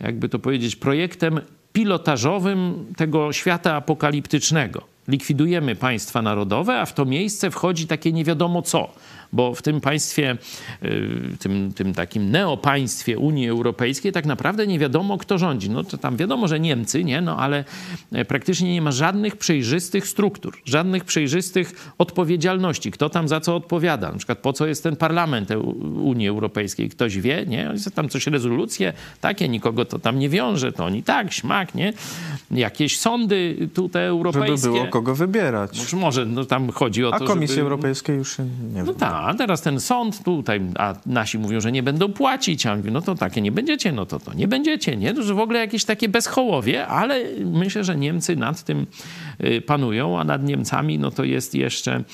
jakby 0.00 0.28
to 0.28 0.38
powiedzieć, 0.38 0.76
projektem 0.76 1.40
pilotażowym 1.72 2.86
tego 2.96 3.32
świata 3.32 3.74
apokaliptycznego. 3.74 4.82
Likwidujemy 5.08 5.76
państwa 5.76 6.22
narodowe, 6.22 6.80
a 6.80 6.86
w 6.86 6.94
to 6.94 7.04
miejsce 7.04 7.50
wchodzi 7.50 7.86
takie 7.86 8.12
nie 8.12 8.24
wiadomo 8.24 8.62
co, 8.62 8.92
bo 9.32 9.54
w 9.54 9.62
tym 9.62 9.80
państwie, 9.80 10.36
y, 10.82 11.36
tym, 11.38 11.72
tym 11.72 11.94
takim 11.94 12.30
neopaństwie 12.30 13.18
Unii 13.18 13.48
Europejskiej 13.48 14.12
tak 14.12 14.26
naprawdę 14.26 14.66
nie 14.66 14.78
wiadomo 14.78 15.18
kto 15.18 15.38
rządzi. 15.38 15.70
No 15.70 15.84
to 15.84 15.98
tam 15.98 16.16
wiadomo, 16.16 16.48
że 16.48 16.60
Niemcy, 16.60 17.04
nie? 17.04 17.20
No 17.20 17.36
ale 17.36 17.64
e, 18.12 18.24
praktycznie 18.24 18.72
nie 18.72 18.82
ma 18.82 18.92
żadnych 18.92 19.36
przejrzystych 19.36 20.08
struktur, 20.08 20.56
żadnych 20.64 21.04
przejrzystych 21.04 21.92
odpowiedzialności. 21.98 22.90
Kto 22.90 23.08
tam 23.10 23.28
za 23.28 23.40
co 23.40 23.56
odpowiada? 23.56 24.12
Na 24.12 24.18
przykład 24.18 24.38
po 24.38 24.52
co 24.52 24.66
jest 24.66 24.82
ten 24.82 24.96
parlament 24.96 25.50
Eu- 25.50 25.74
Unii 26.02 26.28
Europejskiej? 26.28 26.88
Ktoś 26.88 27.18
wie, 27.18 27.46
nie? 27.46 27.74
Tam 27.94 28.08
coś 28.08 28.26
rezolucje 28.26 28.92
takie, 29.20 29.48
nikogo 29.48 29.84
to 29.84 29.98
tam 29.98 30.18
nie 30.18 30.28
wiąże, 30.28 30.72
to 30.72 30.84
oni 30.84 31.02
tak, 31.02 31.32
śmak, 31.32 31.74
nie? 31.74 31.92
Jakieś 32.50 32.98
sądy 32.98 33.68
tutaj 33.74 34.02
Żeby 34.02 34.10
europejskie. 34.10 34.68
było 34.68 34.86
kogo 34.86 35.14
wybierać. 35.14 35.78
Może, 35.78 35.96
może 35.96 36.26
no 36.26 36.44
tam 36.44 36.70
chodzi 36.70 37.04
o 37.04 37.14
A 37.14 37.18
to, 37.18 37.24
Komisji 37.24 37.54
żeby... 37.54 37.62
Europejskiej 37.62 38.16
już 38.16 38.38
nie 38.38 38.44
No 38.74 38.84
wiem. 38.84 38.94
tak, 38.94 39.17
a 39.20 39.34
teraz 39.34 39.62
ten 39.62 39.80
sąd 39.80 40.24
tutaj, 40.24 40.60
a 40.78 40.94
nasi 41.06 41.38
mówią, 41.38 41.60
że 41.60 41.72
nie 41.72 41.82
będą 41.82 42.12
płacić, 42.12 42.66
a 42.66 42.72
on 42.72 42.82
no 42.92 43.00
to 43.00 43.14
takie 43.14 43.40
nie 43.40 43.52
będziecie, 43.52 43.92
no 43.92 44.06
to 44.06 44.18
to 44.18 44.34
nie 44.34 44.48
będziecie, 44.48 44.96
nie? 44.96 45.14
To, 45.14 45.22
że 45.22 45.34
w 45.34 45.38
ogóle 45.38 45.58
jakieś 45.58 45.84
takie 45.84 46.08
bezchołowie, 46.08 46.86
ale 46.86 47.24
myślę, 47.44 47.84
że 47.84 47.96
Niemcy 47.96 48.36
nad 48.36 48.62
tym 48.62 48.86
y, 49.44 49.60
panują, 49.60 50.20
a 50.20 50.24
nad 50.24 50.44
Niemcami 50.44 50.98
no 50.98 51.10
to 51.10 51.24
jest 51.24 51.54
jeszcze 51.54 52.04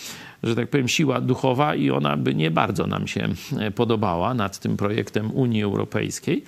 że 0.45 0.57
tak 0.57 0.69
powiem, 0.69 0.89
siła 0.89 1.21
duchowa 1.21 1.75
i 1.75 1.91
ona 1.91 2.17
by 2.17 2.35
nie 2.35 2.51
bardzo 2.51 2.87
nam 2.87 3.07
się 3.07 3.29
e, 3.59 3.71
podobała 3.71 4.35
nad 4.35 4.59
tym 4.59 4.77
projektem 4.77 5.31
Unii 5.31 5.63
Europejskiej. 5.63 6.45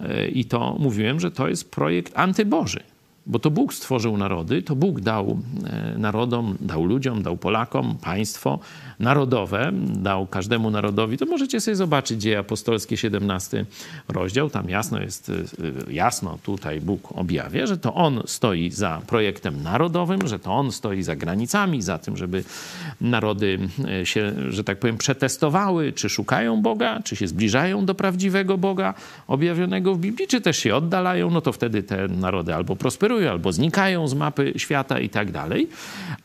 E, 0.00 0.28
I 0.28 0.44
to 0.44 0.76
mówiłem, 0.78 1.20
że 1.20 1.30
to 1.30 1.48
jest 1.48 1.70
projekt 1.70 2.12
antyboży. 2.18 2.80
bo 3.26 3.38
to 3.38 3.50
Bóg 3.50 3.74
stworzył 3.74 4.16
narody, 4.16 4.62
to 4.62 4.76
Bóg 4.76 5.00
dał 5.00 5.38
e, 5.66 5.98
narodom, 5.98 6.56
dał 6.60 6.84
ludziom, 6.84 7.22
dał 7.22 7.36
Polakom 7.36 7.96
państwo 7.96 8.58
narodowe, 9.00 9.70
dał 9.96 10.26
każdemu 10.26 10.70
narodowi. 10.70 11.18
To 11.18 11.26
możecie 11.26 11.60
sobie 11.60 11.76
zobaczyć 11.76 12.22
dzieje 12.22 12.38
apostolskie, 12.38 12.96
17 12.96 13.66
rozdział. 14.08 14.50
Tam 14.50 14.68
jasno 14.68 15.00
jest, 15.00 15.30
e, 15.88 15.92
jasno 15.92 16.38
tutaj 16.42 16.80
Bóg 16.80 17.12
objawia, 17.12 17.66
że 17.66 17.78
to 17.78 17.94
On 17.94 18.22
stoi 18.26 18.70
za 18.70 19.02
projektem 19.06 19.62
narodowym, 19.62 20.28
że 20.28 20.38
to 20.38 20.52
On 20.52 20.72
stoi 20.72 21.02
za 21.02 21.16
granicami, 21.16 21.82
za 21.82 21.98
tym, 21.98 22.16
żeby 22.16 22.44
narody 23.00 23.58
e, 23.88 24.06
się, 24.06 24.32
że 24.48 24.64
tak 24.64 24.78
powiem, 24.78 24.98
przetestowały, 24.98 25.92
czy 25.92 26.08
szukają 26.08 26.62
Boga, 26.62 27.00
czy 27.04 27.16
się 27.16 27.28
zbliżają 27.28 27.86
do 27.86 27.94
prawdziwego 27.94 28.58
Boga 28.58 28.94
objawionego 29.26 29.94
w 29.94 29.98
Biblii, 29.98 30.28
czy 30.28 30.40
też 30.40 30.58
się 30.58 30.76
oddalają, 30.76 31.30
no 31.30 31.40
to 31.40 31.52
wtedy 31.52 31.82
te 31.82 32.08
narody 32.08 32.54
albo 32.54 32.76
prosperują, 32.76 33.30
albo 33.30 33.52
znikają 33.52 34.08
z 34.08 34.14
mapy 34.14 34.52
świata 34.56 35.00
i 35.00 35.08
tak 35.08 35.30
dalej. 35.30 35.68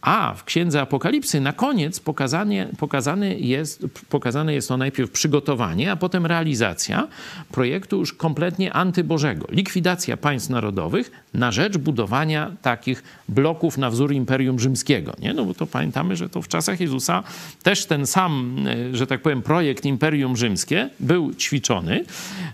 A 0.01 0.33
w 0.33 0.43
Księdze 0.43 0.81
Apokalipsy 0.81 1.41
na 1.41 1.53
koniec 1.53 1.99
pokazanie, 1.99 2.58
pokazany 2.65 3.39
jest, 3.39 3.85
pokazane 4.09 4.53
jest 4.53 4.67
to 4.67 4.77
najpierw 4.77 5.11
przygotowanie, 5.11 5.91
a 5.91 5.95
potem 5.95 6.25
realizacja 6.25 7.07
projektu 7.51 7.97
już 7.97 8.13
kompletnie 8.13 8.73
antybożego. 8.73 9.47
Likwidacja 9.51 10.17
państw 10.17 10.49
narodowych 10.49 11.11
na 11.33 11.51
rzecz 11.51 11.77
budowania 11.77 12.51
takich 12.61 13.03
bloków 13.29 13.77
na 13.77 13.89
wzór 13.89 14.13
Imperium 14.13 14.59
Rzymskiego. 14.59 15.13
Nie? 15.19 15.33
No 15.33 15.45
bo 15.45 15.53
to 15.53 15.67
pamiętamy, 15.67 16.15
że 16.15 16.29
to 16.29 16.41
w 16.41 16.47
czasach 16.47 16.79
Jezusa 16.79 17.23
też 17.63 17.85
ten 17.85 18.07
sam, 18.07 18.55
e, 18.67 18.95
że 18.95 19.07
tak 19.07 19.21
powiem, 19.21 19.41
projekt 19.41 19.85
Imperium 19.85 20.37
Rzymskie 20.37 20.89
był 20.99 21.33
ćwiczony. 21.33 22.05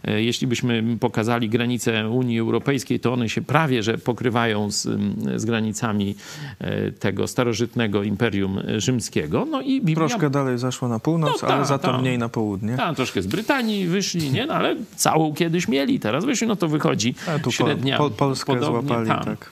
E, 0.03 0.21
jeśli 0.21 0.47
byśmy 0.47 0.83
pokazali 0.99 1.49
granice 1.49 2.09
Unii 2.09 2.39
Europejskiej, 2.39 2.99
to 2.99 3.13
one 3.13 3.29
się 3.29 3.41
prawie, 3.41 3.83
że 3.83 3.97
pokrywają 3.97 4.71
z, 4.71 4.87
z 5.35 5.45
granicami 5.45 6.15
e, 6.59 6.91
tego 6.91 7.27
starożytnego 7.27 8.03
Imperium 8.03 8.59
Rzymskiego. 8.77 9.45
No 9.45 9.61
i 9.61 9.81
Troszkę 9.95 10.29
dalej 10.29 10.57
zaszło 10.57 10.87
na 10.87 10.99
północ, 10.99 11.41
No 11.41 11.47
ale 11.47 11.57
tak, 11.57 11.67
za 11.67 11.77
to 11.77 11.91
tak. 11.91 12.01
mniej 12.01 12.17
na 12.17 12.29
południe. 12.29 12.77
Tam 12.77 12.95
troszkę 12.95 13.21
z 13.21 13.27
Brytanii 13.27 13.87
wyszli, 13.87 14.31
nie? 14.31 14.45
No, 14.45 14.53
ale 14.53 14.75
całą 14.95 15.33
kiedyś 15.33 15.67
mieli, 15.67 15.99
teraz 15.99 16.25
wyszli, 16.25 16.47
no 16.47 16.55
to 16.55 16.67
wychodzi 16.67 17.15
A 17.29 17.37
tu 17.39 17.43
po, 17.43 17.51
średnia. 17.51 17.97
po, 17.97 18.09
Polskę 18.09 18.53
podobnie 18.53 18.87
złapali, 18.87 19.07
tam. 19.09 19.23
tak. 19.23 19.51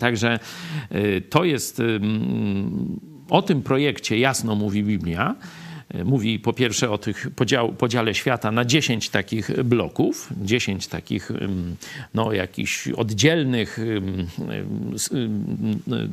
Także 0.00 0.38
y, 0.94 1.22
to 1.30 1.44
jest 1.44 1.80
ym, 1.80 3.00
o 3.30 3.42
tym 3.42 3.62
projekcie 3.62 4.18
jasno 4.18 4.54
mówi 4.54 4.84
Biblia. 4.84 5.34
Y, 5.94 6.04
Mówi 6.04 6.38
po 6.38 6.52
pierwsze 6.52 6.90
o 6.90 6.98
tych 6.98 7.30
podział, 7.36 7.72
podziale 7.72 8.14
świata 8.14 8.52
na 8.52 8.64
10 8.64 9.08
takich 9.08 9.62
bloków, 9.62 10.28
10 10.42 10.86
takich 10.86 11.30
no, 12.14 12.32
jakichś 12.32 12.88
oddzielnych 12.88 13.78
y, 13.78 14.02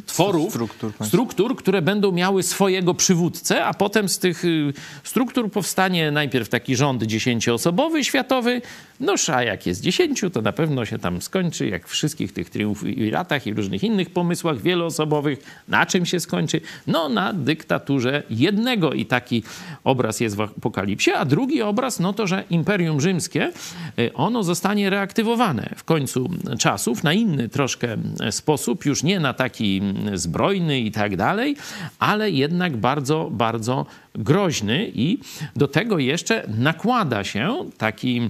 tworów, 0.06 0.50
Struktur 0.50 0.94
struktur, 1.02 1.56
które 1.56 1.82
będą 1.82 2.12
miały 2.12 2.44
swojego 2.44 2.94
przywódcę, 2.94 3.66
a 3.66 3.74
potem 3.74 4.10
z 4.10 4.20
tych 4.20 4.46
y, 4.46 4.74
struktur 5.04 5.52
powstanie 5.52 6.12
najpierw 6.12 6.50
taki 6.50 6.76
rząd 6.76 7.04
dziesięcioosobowy, 7.04 8.04
światowy, 8.04 8.62
noż 9.00 9.30
a 9.30 9.44
jak 9.44 9.68
jest 9.68 9.82
dziesięciu, 9.82 10.30
to 10.30 10.42
na 10.42 10.54
pewno 10.54 10.86
się 10.86 11.00
tam 11.00 11.22
skończy, 11.22 11.68
jak 11.68 11.88
w 11.88 11.92
wszystkich 11.92 12.34
tych 12.34 12.50
triumviratach 12.50 13.48
i 13.48 13.54
różnych 13.54 13.84
innych 13.84 14.10
pomysłach 14.10 14.62
wieloosobowych. 14.62 15.40
Na 15.68 15.86
czym 15.86 16.06
się 16.06 16.20
skończy? 16.20 16.62
No 16.88 17.10
na 17.10 17.34
dyktaturze 17.34 18.24
jednego 18.30 18.94
i 18.94 19.06
taki 19.06 19.44
obraz 19.84 20.20
jest 20.20 20.36
w 20.36 20.42
Apokalipsie, 20.42 21.12
a 21.12 21.26
drugi 21.26 21.62
obraz, 21.62 22.00
no 22.00 22.14
to, 22.14 22.28
że 22.28 22.44
Imperium 22.50 23.02
Rzymskie, 23.02 23.52
y, 24.00 24.14
ono 24.14 24.44
zostanie 24.44 24.90
reaktywowane 24.90 25.70
w 25.76 25.84
końcu 25.84 26.30
czasów 26.60 27.04
na 27.04 27.14
inny 27.14 27.50
troszkę 27.50 27.98
sposób, 28.32 28.86
już 28.86 29.04
nie 29.04 29.20
na 29.20 29.34
taki 29.34 29.78
mm, 29.78 30.18
zbrojny 30.18 30.80
i 30.80 30.92
tak 30.92 31.16
dalej, 31.16 31.56
ale 32.00 32.32
jednak 32.32 32.78
bardzo, 32.78 33.30
bardzo 33.32 33.86
groźny 34.16 34.92
i 34.96 35.20
do 35.56 35.68
tego 35.68 36.00
jeszcze 36.00 36.44
nakłada 36.58 37.24
się 37.24 37.56
taki, 37.78 38.30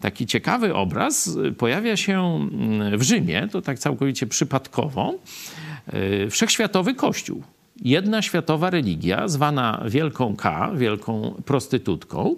taki 0.00 0.26
ciekawy 0.26 0.74
obraz, 0.74 1.38
pojawia 1.58 1.96
się 1.96 2.20
mm, 2.20 2.98
w 2.98 3.02
Rzymie, 3.02 3.48
to 3.52 3.62
tak 3.62 3.78
całkowicie 3.78 4.26
przypadkowo, 4.26 5.14
y, 5.94 6.30
wszechświatowy 6.30 6.94
kościół. 6.94 7.42
Jedna 7.84 8.22
światowa 8.22 8.70
religia, 8.70 9.28
zwana 9.28 9.84
Wielką 9.86 10.36
K, 10.36 10.70
wielką 10.74 11.42
prostytutką. 11.44 12.36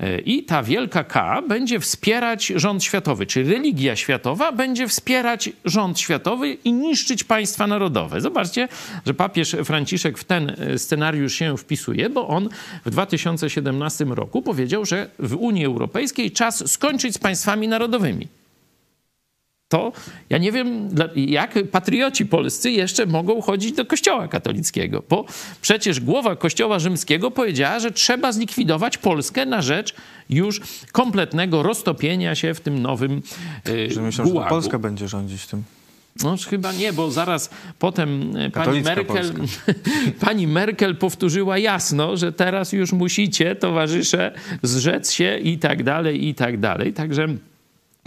Y, 0.00 0.20
I 0.20 0.44
ta 0.44 0.62
wielka 0.62 1.04
K 1.04 1.42
będzie 1.48 1.80
wspierać 1.80 2.46
rząd 2.56 2.84
światowy, 2.84 3.26
czy 3.26 3.42
religia 3.42 3.96
światowa 3.96 4.52
będzie 4.52 4.88
wspierać 4.88 5.50
rząd 5.64 6.00
światowy 6.00 6.52
i 6.52 6.72
niszczyć 6.72 7.24
państwa 7.24 7.66
narodowe. 7.66 8.20
Zobaczcie, 8.20 8.68
że 9.06 9.14
papież 9.14 9.56
Franciszek 9.64 10.18
w 10.18 10.24
ten 10.24 10.50
e, 10.50 10.78
scenariusz 10.78 11.34
się 11.34 11.56
wpisuje, 11.56 12.10
bo 12.10 12.28
on 12.28 12.48
w 12.84 12.90
2017 12.90 14.04
roku 14.04 14.42
powiedział, 14.42 14.84
że 14.84 15.10
w 15.18 15.34
Unii 15.34 15.64
Europejskiej 15.64 16.30
czas 16.30 16.70
skończyć 16.72 17.14
z 17.14 17.18
państwami 17.18 17.68
narodowymi 17.68 18.39
to 19.70 19.92
ja 20.30 20.38
nie 20.38 20.52
wiem, 20.52 20.88
jak 21.16 21.58
patrioci 21.70 22.26
polscy 22.26 22.70
jeszcze 22.70 23.06
mogą 23.06 23.40
chodzić 23.40 23.72
do 23.72 23.86
kościoła 23.86 24.28
katolickiego, 24.28 25.02
bo 25.08 25.24
przecież 25.60 26.00
głowa 26.00 26.36
kościoła 26.36 26.78
rzymskiego 26.78 27.30
powiedziała, 27.30 27.78
że 27.78 27.90
trzeba 27.90 28.32
zlikwidować 28.32 28.98
Polskę 28.98 29.46
na 29.46 29.62
rzecz 29.62 29.94
już 30.30 30.60
kompletnego 30.92 31.62
roztopienia 31.62 32.34
się 32.34 32.54
w 32.54 32.60
tym 32.60 32.82
nowym 32.82 33.22
yy, 33.66 33.90
Że 33.90 34.12
że 34.12 34.22
to 34.22 34.28
gułagu. 34.28 34.48
Polska 34.48 34.78
będzie 34.78 35.08
rządzić 35.08 35.46
tym. 35.46 35.62
No 36.22 36.36
chyba 36.50 36.72
nie, 36.72 36.92
bo 36.92 37.10
zaraz 37.10 37.50
potem 37.78 38.36
e, 38.36 38.50
pani 38.50 38.80
Merkel, 38.80 39.32
pani 40.26 40.46
Merkel 40.46 40.96
powtórzyła 40.96 41.58
jasno, 41.58 42.16
że 42.16 42.32
teraz 42.32 42.72
już 42.72 42.92
musicie, 42.92 43.56
towarzysze, 43.56 44.32
zrzec 44.62 45.12
się 45.12 45.38
i 45.38 45.58
tak 45.58 45.82
dalej, 45.82 46.28
i 46.28 46.34
tak 46.34 46.60
dalej. 46.60 46.92
Także 46.92 47.28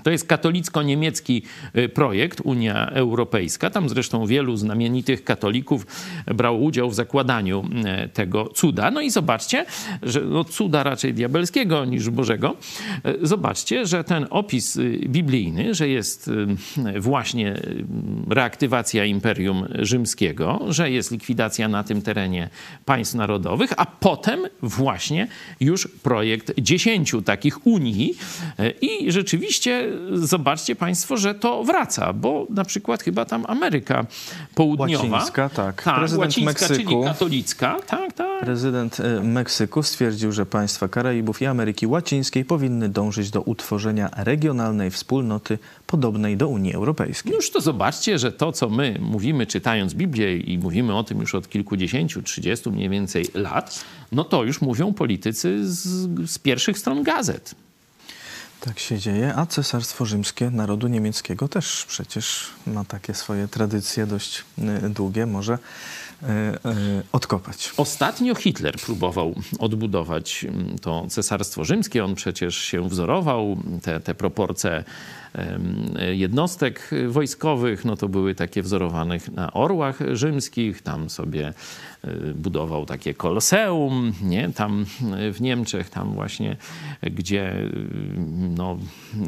to 0.03 0.11
jest 0.11 0.27
katolicko-niemiecki 0.27 1.43
y, 1.77 1.89
projekt, 1.89 2.41
Unia 2.43 2.89
Europejska. 2.89 3.69
Tam 3.69 3.89
zresztą 3.89 4.25
wielu 4.25 4.57
znamienitych 4.57 5.23
katolików 5.23 5.87
brało 6.25 6.59
udział 6.59 6.89
w 6.89 6.95
zakładaniu 6.95 7.65
y, 8.05 8.09
tego 8.09 8.47
cuda. 8.47 8.91
No 8.91 9.01
i 9.01 9.09
zobaczcie, 9.09 9.65
że 10.03 10.21
no 10.21 10.43
cuda 10.43 10.83
raczej 10.83 11.13
diabelskiego 11.13 11.85
niż 11.85 12.09
Bożego. 12.09 12.55
Y, 13.05 13.33
Zobaczcie, 13.33 13.85
że 13.85 14.03
ten 14.03 14.27
opis 14.29 14.79
biblijny, 15.07 15.73
że 15.73 15.87
jest 15.87 16.29
właśnie 16.99 17.61
reaktywacja 18.29 19.05
Imperium 19.05 19.67
Rzymskiego, 19.79 20.59
że 20.69 20.91
jest 20.91 21.11
likwidacja 21.11 21.67
na 21.67 21.83
tym 21.83 22.01
terenie 22.01 22.49
państw 22.85 23.15
narodowych, 23.15 23.73
a 23.77 23.85
potem 23.85 24.39
właśnie 24.61 25.27
już 25.59 25.87
projekt 25.87 26.51
dziesięciu 26.59 27.21
takich 27.21 27.67
unii 27.67 28.15
i 28.81 29.11
rzeczywiście 29.11 29.92
zobaczcie 30.13 30.75
Państwo, 30.75 31.17
że 31.17 31.35
to 31.35 31.63
wraca, 31.63 32.13
bo 32.13 32.47
na 32.49 32.65
przykład 32.65 33.03
chyba 33.03 33.25
tam 33.25 33.45
Ameryka 33.47 34.05
Południowa. 34.55 35.07
Łacińska, 35.07 35.49
tak. 35.49 35.83
tak 35.83 35.95
Prezydent 35.95 36.27
łacińska, 36.27 36.67
czyli 36.67 36.79
Meksyku. 36.79 37.03
katolicka. 37.03 37.77
Tak, 37.87 38.13
tak. 38.13 38.41
Prezydent 38.41 38.99
e, 38.99 39.23
Meksyku 39.23 39.83
stwierdził, 39.83 40.31
że 40.31 40.45
państwa 40.45 40.87
Karaibów 40.87 41.41
i 41.41 41.45
Ameryki 41.45 41.87
Łacińskiej 41.87 42.45
powinny 42.45 42.89
dążyć 42.89 43.29
do 43.29 43.41
utworzenia 43.41 44.09
regionalnej 44.17 44.91
wspólnoty 44.91 45.57
podobnej 45.87 46.37
do 46.37 46.47
Unii 46.47 46.73
Europejskiej. 46.73 47.33
Już 47.33 47.51
to 47.51 47.61
zobaczcie, 47.61 48.19
że 48.19 48.31
to, 48.31 48.51
co 48.51 48.69
my 48.69 48.97
mówimy 49.01 49.47
czytając 49.47 49.93
Biblię 49.93 50.37
i 50.37 50.57
mówimy 50.57 50.95
o 50.95 51.03
tym 51.03 51.19
już 51.19 51.35
od 51.35 51.49
kilkudziesięciu, 51.49 52.21
trzydziestu 52.21 52.71
mniej 52.71 52.89
więcej 52.89 53.25
lat, 53.33 53.85
no 54.11 54.23
to 54.23 54.43
już 54.43 54.61
mówią 54.61 54.93
politycy 54.93 55.71
z, 55.71 55.81
z 56.31 56.39
pierwszych 56.39 56.79
stron 56.79 57.03
gazet. 57.03 57.55
Tak 58.65 58.79
się 58.79 58.99
dzieje, 58.99 59.35
a 59.35 59.45
Cesarstwo 59.45 60.05
Rzymskie 60.05 60.49
narodu 60.49 60.87
niemieckiego 60.87 61.47
też 61.47 61.85
przecież 61.87 62.49
ma 62.67 62.85
takie 62.85 63.13
swoje 63.13 63.47
tradycje 63.47 64.07
dość 64.07 64.43
e, 64.57 64.89
długie, 64.89 65.25
może 65.25 65.57
odkopać. 67.11 67.73
Ostatnio 67.77 68.35
Hitler 68.35 68.75
próbował 68.75 69.35
odbudować 69.59 70.45
mm, 70.45 70.79
to 70.79 71.05
cesarstwo 71.09 71.63
rzymskie. 71.63 72.05
On 72.05 72.15
przecież 72.15 72.57
się 72.57 72.89
wzorował, 72.89 73.57
te, 73.81 73.99
te 73.99 74.15
proporcje 74.15 74.83
jednostek 76.11 76.89
wojskowych, 77.07 77.85
no 77.85 77.95
to 77.95 78.09
były 78.09 78.35
takie 78.35 78.61
wzorowane 78.61 79.17
na 79.35 79.53
orłach 79.53 79.99
rzymskich. 80.11 80.81
Tam 80.81 81.09
sobie 81.09 81.53
y, 82.05 82.33
budował 82.35 82.85
takie 82.85 83.13
koloseum, 83.13 84.13
nie? 84.21 84.49
Tam 84.49 84.85
w 85.33 85.41
Niemczech, 85.41 85.89
tam 85.89 86.13
właśnie, 86.13 86.57
gdzie 87.01 87.53
no, 88.57 88.77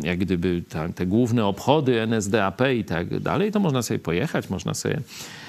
jak 0.03 0.19
gdyby 0.19 0.63
ta, 0.69 0.89
te 0.89 1.05
główne 1.05 1.45
obchody 1.45 2.01
NSDAP 2.01 2.61
i 2.75 2.83
tak 2.83 3.19
dalej, 3.19 3.51
to 3.51 3.59
można 3.59 3.81
sobie 3.81 3.99
pojechać, 3.99 4.49
można 4.49 4.73
sobie 4.73 4.95
e, 4.95 5.44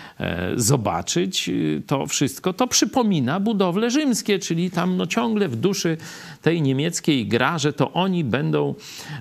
zobaczyć 0.57 1.49
y, 1.49 1.83
to 1.87 2.07
wszystko, 2.07 2.53
to 2.53 2.67
przypomina 2.67 3.41
budowle 3.41 3.91
rzymskie, 3.91 4.39
czyli 4.39 4.71
tam 4.71 4.97
no 4.97 5.07
ciągle 5.07 5.49
w 5.49 5.57
duszy 5.57 5.97
tej 6.43 6.63
niemieckiej 6.63 7.27
gra, 7.27 7.59
że 7.59 7.73
to 7.73 7.93
oni 7.93 8.25
będą 8.25 8.75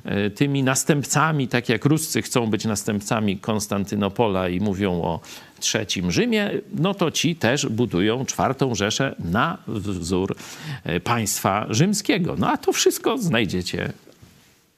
e, 0.03 0.29
tymi 0.29 0.63
następcami, 0.63 1.47
tak 1.47 1.69
jak 1.69 1.85
Ruscy 1.85 2.21
chcą 2.21 2.47
być 2.47 2.65
następcami 2.65 3.37
Konstantynopola 3.37 4.49
i 4.49 4.59
mówią 4.59 5.01
o 5.01 5.19
trzecim 5.59 6.11
Rzymie, 6.11 6.51
no 6.73 6.93
to 6.93 7.11
ci 7.11 7.35
też 7.35 7.65
budują 7.65 8.25
czwartą 8.25 8.75
Rzeszę 8.75 9.15
na 9.19 9.57
wzór 9.67 10.35
e, 10.83 10.99
państwa 10.99 11.65
rzymskiego. 11.69 12.35
No 12.37 12.49
a 12.49 12.57
to 12.57 12.73
wszystko 12.73 13.17
znajdziecie 13.17 13.93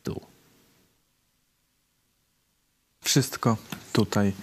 tu. 0.03 0.21
Wszystko 3.01 3.58
tutaj, 3.93 4.34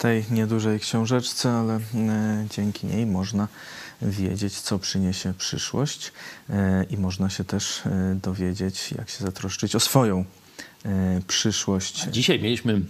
tej 0.00 0.24
niedużej 0.30 0.80
książeczce, 0.80 1.50
ale 1.50 1.74
e, 1.74 1.80
dzięki 2.50 2.86
niej 2.86 3.06
można 3.06 3.48
wiedzieć, 4.02 4.60
co 4.60 4.78
przyniesie 4.78 5.34
przyszłość 5.38 6.12
e, 6.50 6.84
i 6.90 6.96
można 6.96 7.30
się 7.30 7.44
też 7.44 7.86
e, 7.86 8.18
dowiedzieć, 8.22 8.92
jak 8.98 9.10
się 9.10 9.24
zatroszczyć 9.24 9.76
o 9.76 9.80
swoją 9.80 10.24
przyszłość. 11.26 12.06
Dzisiaj 12.10 12.40
mieliśmy 12.40 12.80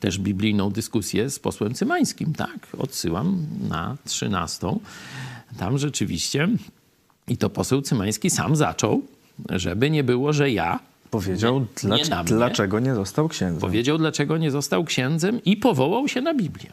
też 0.00 0.18
biblijną 0.18 0.70
dyskusję 0.70 1.30
z 1.30 1.38
posłem 1.38 1.74
Cymańskim, 1.74 2.34
tak? 2.34 2.68
Odsyłam 2.78 3.46
na 3.68 3.96
13. 4.04 4.66
Tam 5.58 5.78
rzeczywiście, 5.78 6.48
i 7.28 7.36
to 7.36 7.50
poseł 7.50 7.82
Cymański 7.82 8.30
sam 8.30 8.56
zaczął, 8.56 9.02
żeby 9.50 9.90
nie 9.90 10.04
było, 10.04 10.32
że 10.32 10.50
ja 10.50 10.78
Powiedział, 11.12 11.66
nie, 11.84 11.90
mnie. 11.90 12.04
dlaczego 12.24 12.80
nie 12.80 12.94
został 12.94 13.28
księdzem. 13.28 13.60
Powiedział, 13.60 13.98
dlaczego 13.98 14.38
nie 14.38 14.50
został 14.50 14.84
księdzem 14.84 15.44
i 15.44 15.56
powołał 15.56 16.08
się 16.08 16.20
na 16.20 16.34
Biblię. 16.34 16.72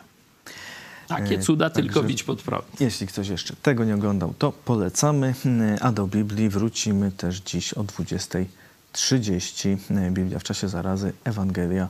Takie 1.07 1.35
E, 1.35 1.39
cuda 1.39 1.69
tylko 1.69 1.93
także- 1.93 2.07
bić 2.07 2.23
pod 2.23 2.41
prąd. 2.41 2.65
Jeśli 2.79 3.07
ktoś 3.07 3.27
jeszcze 3.27 3.55
tego 3.55 3.85
nie 3.85 3.95
oglądał, 3.95 4.33
to 4.39 4.51
polecamy. 4.51 5.33
A 5.81 5.91
do 5.91 6.07
Biblii 6.07 6.49
wrócimy 6.49 7.11
też 7.11 7.39
dziś 7.39 7.73
o 7.73 7.83
20.30. 7.83 9.77
Biblia 10.11 10.39
w 10.39 10.43
czasie 10.43 10.69
zarazy, 10.69 11.13
Ewangelia 11.23 11.89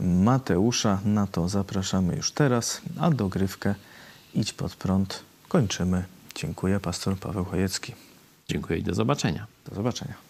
Mateusza. 0.00 0.98
Na 1.04 1.26
to 1.26 1.48
zapraszamy 1.48 2.16
już 2.16 2.32
teraz, 2.32 2.80
a 3.00 3.10
dogrywkę 3.10 3.74
Idź 4.34 4.52
pod 4.52 4.74
prąd 4.74 5.22
kończymy. 5.48 6.04
Dziękuję, 6.34 6.80
pastor 6.80 7.16
Paweł 7.16 7.44
Chojecki. 7.44 7.94
Dziękuję 8.48 8.78
i 8.78 8.82
do 8.82 8.94
zobaczenia. 8.94 9.46
Do 9.68 9.74
zobaczenia. 9.74 10.29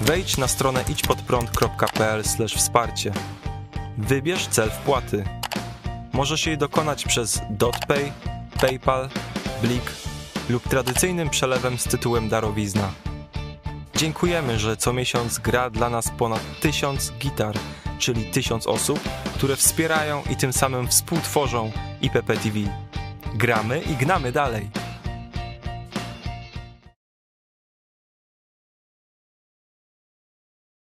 Wejdź 0.00 0.36
na 0.36 0.48
stronę 0.48 0.84
idźpodprąd.pl 0.88 2.22
wsparcie. 2.56 3.12
Wybierz 3.98 4.46
cel 4.46 4.70
wpłaty. 4.70 5.24
Możesz 6.12 6.46
jej 6.46 6.58
dokonać 6.58 7.04
przez 7.04 7.40
DotPay, 7.50 8.12
PayPal, 8.60 9.08
Blik 9.62 9.92
lub 10.48 10.68
tradycyjnym 10.68 11.30
przelewem 11.30 11.78
z 11.78 11.84
tytułem 11.84 12.28
darowizna. 12.28 12.92
Dziękujemy, 13.96 14.58
że 14.58 14.76
co 14.76 14.92
miesiąc 14.92 15.38
gra 15.38 15.70
dla 15.70 15.90
nas 15.90 16.10
ponad 16.18 16.60
tysiąc 16.60 17.12
gitar, 17.18 17.54
czyli 17.98 18.24
tysiąc 18.24 18.66
osób, 18.66 19.00
które 19.34 19.56
wspierają 19.56 20.22
i 20.30 20.36
tym 20.36 20.52
samym 20.52 20.88
współtworzą 20.88 21.72
IPP 22.02 22.36
TV. 22.36 22.58
Gramy 23.34 23.80
i 23.80 23.96
gnamy 23.96 24.32
dalej. 24.32 24.70